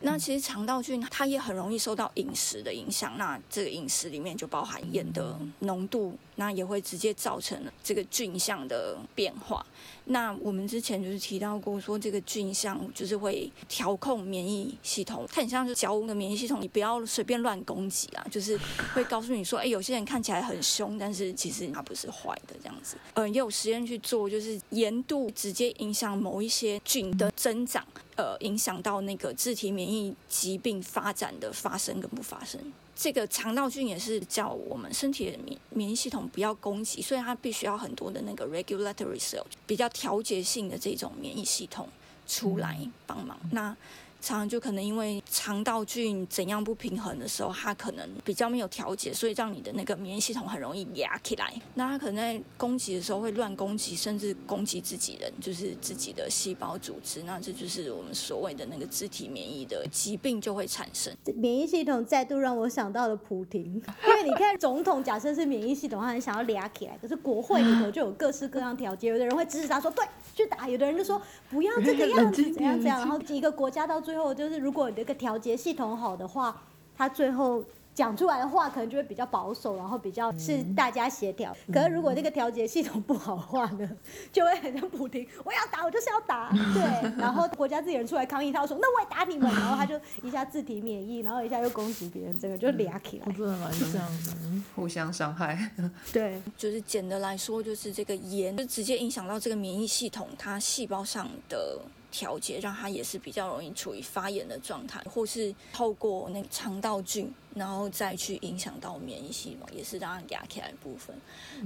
[0.00, 9.64] 那其实肠道菌它也很容易受到饮食的影响，那这个饮食里面就包含盐的浓度，那也会直接造成这个菌相的变化。
[10.06, 18.58] 那我们之前就是提到过，说这个菌相就是会调控免疫系统，它很像是教的免疫系统，你不要随便乱攻击啊，就是
[18.92, 22.96] 会告诉你说，哎，有些人看起来很凶，但是其实它不是坏的这样子。
[23.14, 27.82] 嗯，也有实验去做，就是盐度直接影响某一些菌的增长，
[28.16, 32.60] 呃，影响到那个自体免疫疾病发展的发生跟不发生。
[32.94, 41.88] 这个肠道菌也是叫我们身体的免免疫系统不要攻击，所以它必须要很多的那个 regulatory cell 比较调节性的这种免疫系统
[42.24, 43.36] 出来帮忙。
[43.50, 43.76] 那
[44.24, 51.52] 常常就可能因为肠道菌怎样不平衡的时候，它可能比较没有调节，所以让你的那个免疫系统很容易压起来。
[51.74, 57.22] 那它可能在攻击的时候会乱攻击，甚至攻击自己人，就是自己的细胞组织。
[57.24, 61.14] 那这就是我们所谓的那个自体免疫的疾病就会产生。
[61.36, 63.62] 免疫系统再度让我想到了普廷，
[64.06, 70.02] 因为你看总统假设是免疫系统，他很想要压起来，可是国会里头就有各式各样调节，有的人会支持他说对
[70.34, 71.20] 去打，有的人就说
[71.50, 76.62] 不要这个样子 怎样怎样，然后一个国家到最后就是如果你这个调节系统好的话，
[76.96, 81.56] 他最后讲出来的话可能就会比较保守，然后比较是大家协调。
[81.72, 83.88] 可是如果这个调节系统不好的话呢，
[84.32, 87.18] 就会很像普京，我要打我就是要打， 对。
[87.18, 94.62] 然后国家自己人出来抗议，他说那我也打你们，然后他就一下自体免疫，然后一下又攻击别人，这个就俩起来，真的蛮 这样的。
[94.74, 95.70] 互相伤害。
[96.12, 101.78] 对，就是简的来说，就是这个盐就直接影响到这个免疫系统，它细胞上的。
[102.14, 111.16] 调节让它也是比较容易处于发炎的状态，或是透过那个肠道菌，然后再去影响到免疫系统，也是让它压起来部分。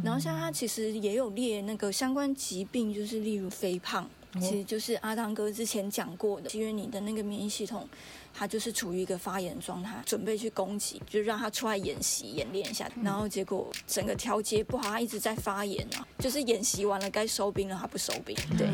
[0.02, 4.08] 然后像它其实也有列那个相关疾病，就是例如肥胖，
[4.40, 7.86] 其实就是阿汤哥之前讲过的，因为你的那个免疫系统。
[8.32, 16.06] 他就是处于一个发炎状态，准备去攻击，就让他出来演习演练一下，然后结果整个调节不好，他一直在发炎啊。
[16.18, 18.36] 就是演习完了该收兵了，他不收兵。
[18.56, 18.68] 对，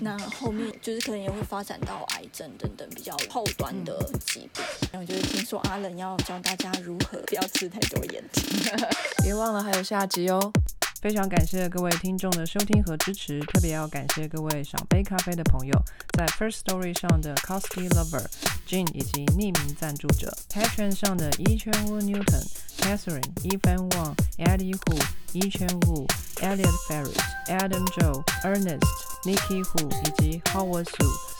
[0.00, 3.96] 那后面就是可能也会发展到癌症等等比较后端的
[4.26, 4.64] 疾病。
[4.92, 8.24] 然后就是听说阿冷要教大家如何不要吃太多盐，
[9.22, 10.52] 别忘了还有下集哦。
[11.00, 15.72] 非常感谢各位听众的收听和支持，特别要感谢各位赏杯咖啡的朋友，
[16.12, 18.26] 在 First Story 上的 Costy Lover、
[18.68, 22.46] Jean 以及匿名赞助者，Patreon 上的一圈屋 Newton、
[22.80, 28.84] Catherine、Evan Wang、Eddie Hu、一圈屋、Elliot Ferris、Adam Joe、Ernest、
[29.24, 31.39] Nikki Hu 以及 Howard Su。